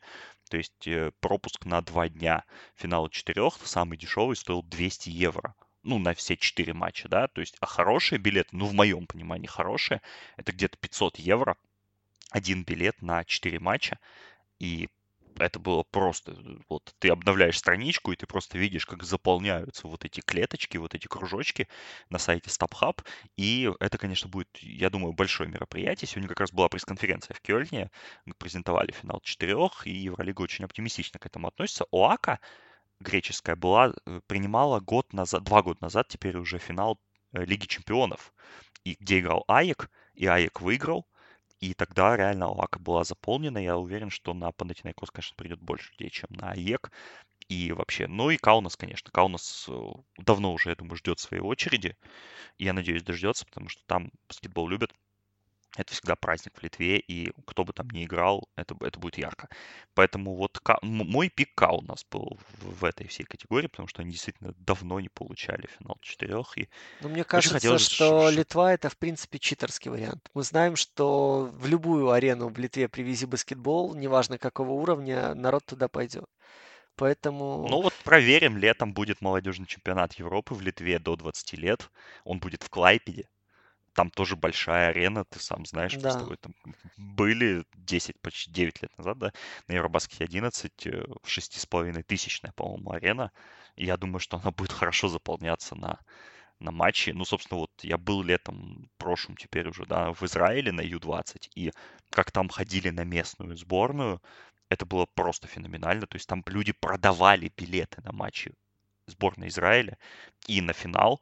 [0.49, 2.43] То есть э, пропуск на два дня
[2.74, 5.53] финала четырех, самый дешевый, стоил 200 евро.
[5.84, 7.28] Ну, на все четыре матча, да.
[7.28, 10.01] То есть, а хорошие билеты, ну, в моем понимании, хорошие,
[10.36, 11.57] это где-то 500 евро
[12.32, 13.99] один билет на четыре матча.
[14.57, 14.89] И
[15.40, 16.36] это было просто,
[16.70, 21.08] вот ты обновляешь страничку, и ты просто видишь, как заполняются вот эти клеточки, вот эти
[21.08, 21.68] кружочки
[22.10, 23.04] на сайте StubHub,
[23.38, 26.08] и это, конечно, будет, я думаю, большое мероприятие.
[26.08, 27.92] Сегодня как раз была пресс-конференция в Кёльне,
[28.26, 31.86] мы презентовали финал четырех, и Евролига очень оптимистично к этому относится.
[31.91, 32.39] ОАКА
[33.00, 37.00] греческая была, э, принимала год назад, два года назад теперь уже финал
[37.34, 38.34] э, Лиги Чемпионов,
[38.84, 41.08] и где играл АЕК, и АЕК выиграл,
[41.60, 43.58] и тогда реально ОАКА была заполнена.
[43.58, 46.91] Я уверен, что на Панатинайкос, конечно, придет больше людей, чем на АЕК.
[47.47, 49.12] И вообще, ну и Каунас, конечно.
[49.12, 49.82] Каунас э,
[50.18, 51.95] давно уже, я думаю, ждет своей очереди.
[52.58, 54.93] И я надеюсь, дождется, потому что там баскетбол любят
[55.76, 59.50] это всегда праздник в Литве, и кто бы там ни играл, это, это будет ярко.
[59.94, 64.54] Поэтому вот мой пик у нас был в, этой всей категории, потому что они действительно
[64.58, 66.58] давно не получали финал четырех.
[66.58, 66.70] И
[67.02, 70.30] ну, мне кажется, хотелось, что Литва это, в принципе, читерский вариант.
[70.34, 75.88] Мы знаем, что в любую арену в Литве привези баскетбол, неважно какого уровня, народ туда
[75.88, 76.26] пойдет.
[76.96, 77.68] Поэтому...
[77.70, 81.90] Ну вот проверим, летом будет молодежный чемпионат Европы в Литве до 20 лет.
[82.24, 83.28] Он будет в Клайпеде
[83.96, 86.20] там тоже большая арена, ты сам знаешь, да.
[86.20, 86.54] мы там
[86.98, 89.32] были 10, почти 9 лет назад, да,
[89.68, 93.32] на Евробаскете 11, э, в 6,5 тысячная, по-моему, арена.
[93.78, 96.00] И я думаю, что она будет хорошо заполняться на,
[96.60, 97.12] на матчи.
[97.12, 101.72] Ну, собственно, вот я был летом прошлым теперь уже, да, в Израиле на Ю-20, и
[102.10, 104.22] как там ходили на местную сборную,
[104.70, 106.06] это было просто феноменально.
[106.06, 108.52] То есть там люди продавали билеты на матчи
[109.08, 109.98] сборной Израиля
[110.48, 111.22] и на финал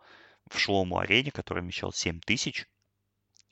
[0.53, 2.65] в Шлому-арене, который вмещал 7 тысяч,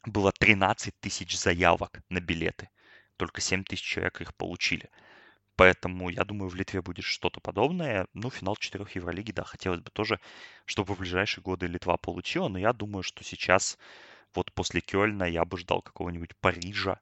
[0.06, 2.70] было 13 тысяч заявок на билеты.
[3.18, 4.90] Только 7 тысяч человек их получили.
[5.56, 8.08] Поэтому я думаю, в Литве будет что-то подобное.
[8.14, 10.20] Ну, финал четырех Евролиги, да, хотелось бы тоже,
[10.66, 12.48] чтобы в ближайшие годы Литва получила.
[12.48, 13.78] Но я думаю, что сейчас,
[14.34, 17.00] вот после Кёльна, я бы ждал какого-нибудь Парижа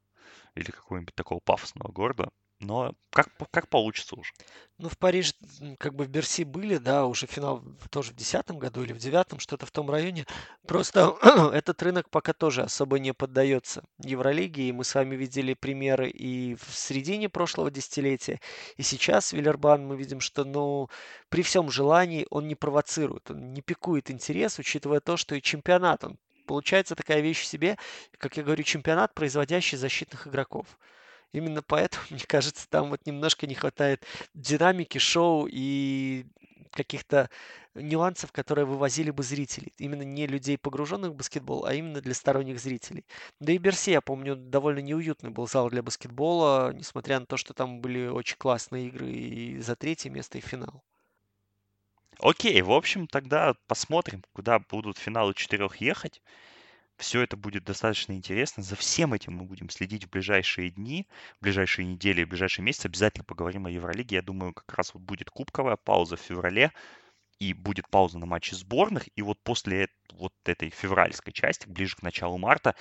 [0.56, 2.32] или какого-нибудь такого пафосного города.
[2.60, 4.34] Но как, как получится уже.
[4.80, 5.34] Ну, в Париже,
[5.78, 9.40] как бы в Берси были, да, уже финал тоже в десятом году или в девятом,
[9.40, 10.26] что-то в том районе.
[10.68, 11.16] Просто
[11.54, 16.56] этот рынок пока тоже особо не поддается Евролиге, и мы с вами видели примеры и
[16.56, 18.42] в середине прошлого десятилетия,
[18.76, 20.90] и сейчас Виллербан мы видим, что, ну,
[21.30, 26.04] при всем желании он не провоцирует, он не пикует интерес, учитывая то, что и чемпионат,
[26.04, 27.78] он получается такая вещь в себе,
[28.18, 30.68] как я говорю, чемпионат, производящий защитных игроков.
[31.32, 36.26] Именно поэтому, мне кажется, там вот немножко не хватает динамики шоу и
[36.72, 37.30] каких-то
[37.76, 39.74] нюансов, которые вывозили бы зрителей.
[39.78, 43.06] Именно не людей, погруженных в баскетбол, а именно для сторонних зрителей.
[43.40, 47.54] Да и Берси, я помню, довольно неуютный был зал для баскетбола, несмотря на то, что
[47.54, 50.84] там были очень классные игры и за третье место, и финал.
[52.20, 56.22] Окей, в общем, тогда посмотрим, куда будут финалы четырех ехать.
[57.00, 58.62] Все это будет достаточно интересно.
[58.62, 61.08] За всем этим мы будем следить в ближайшие дни,
[61.40, 62.88] в ближайшие недели, в ближайшие месяцы.
[62.88, 64.18] Обязательно поговорим о Евролиге.
[64.18, 66.74] Я думаю, как раз вот будет кубковая пауза в феврале
[67.40, 69.08] и будет пауза на матче сборных.
[69.16, 72.76] И вот после вот этой февральской части, ближе к началу марта,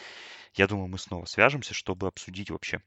[0.55, 2.83] я думаю, мы снова свяжемся, чтобы обсудить вообще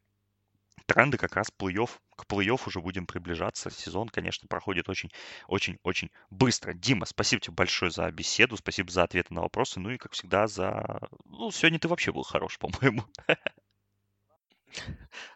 [0.85, 1.89] тренды как раз плей-офф.
[2.15, 3.69] К плей-офф уже будем приближаться.
[3.69, 6.73] Сезон, конечно, проходит очень-очень-очень быстро.
[6.73, 9.79] Дима, спасибо тебе большое за беседу, спасибо за ответы на вопросы.
[9.79, 10.99] Ну и, как всегда, за...
[11.25, 13.03] Ну, сегодня ты вообще был хорош, по-моему.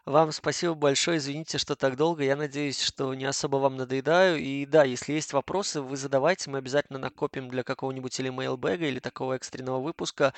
[0.05, 1.17] Вам спасибо большое.
[1.17, 2.23] Извините, что так долго.
[2.23, 4.39] Я надеюсь, что не особо вам надоедаю.
[4.39, 6.49] И да, если есть вопросы, вы задавайте.
[6.49, 10.33] Мы обязательно накопим для какого-нибудь или мейлбэга, или такого экстренного выпуска.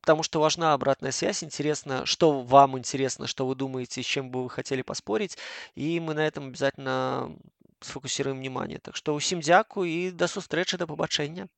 [0.00, 1.44] Потому что важна обратная связь.
[1.44, 5.38] Интересно, что вам интересно, что вы думаете, с чем бы вы хотели поспорить.
[5.74, 7.36] И мы на этом обязательно
[7.80, 8.78] сфокусируем внимание.
[8.78, 11.48] Так что усім дяку и до зустрічі, до побачення.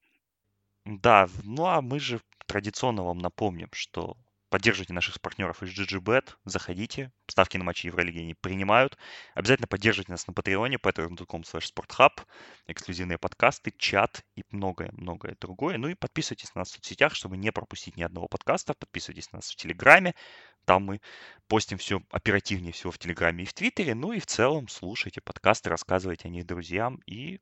[0.87, 4.16] Да, ну а мы же традиционно вам напомним, что
[4.56, 8.97] Поддерживайте наших партнеров из GGBet, заходите, ставки на матчи Евролиги они принимают.
[9.34, 12.22] Обязательно поддерживайте нас на Патреоне, patreon.com slash sporthub,
[12.66, 15.78] эксклюзивные подкасты, чат и многое-многое другое.
[15.78, 18.74] Ну и подписывайтесь на нас в соцсетях, чтобы не пропустить ни одного подкаста.
[18.76, 20.16] Подписывайтесь на нас в Телеграме,
[20.64, 21.01] там мы
[21.49, 23.93] постим все оперативнее всего в Телеграме и в Твиттере.
[23.93, 27.41] Ну и в целом слушайте подкасты, рассказывайте о них друзьям и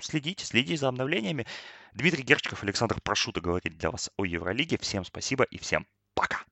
[0.00, 1.44] следите, следите за обновлениями.
[1.92, 4.78] Дмитрий Герчиков, Александр Прошута говорит для вас о Евролиге.
[4.78, 6.44] Всем спасибо и всем пока.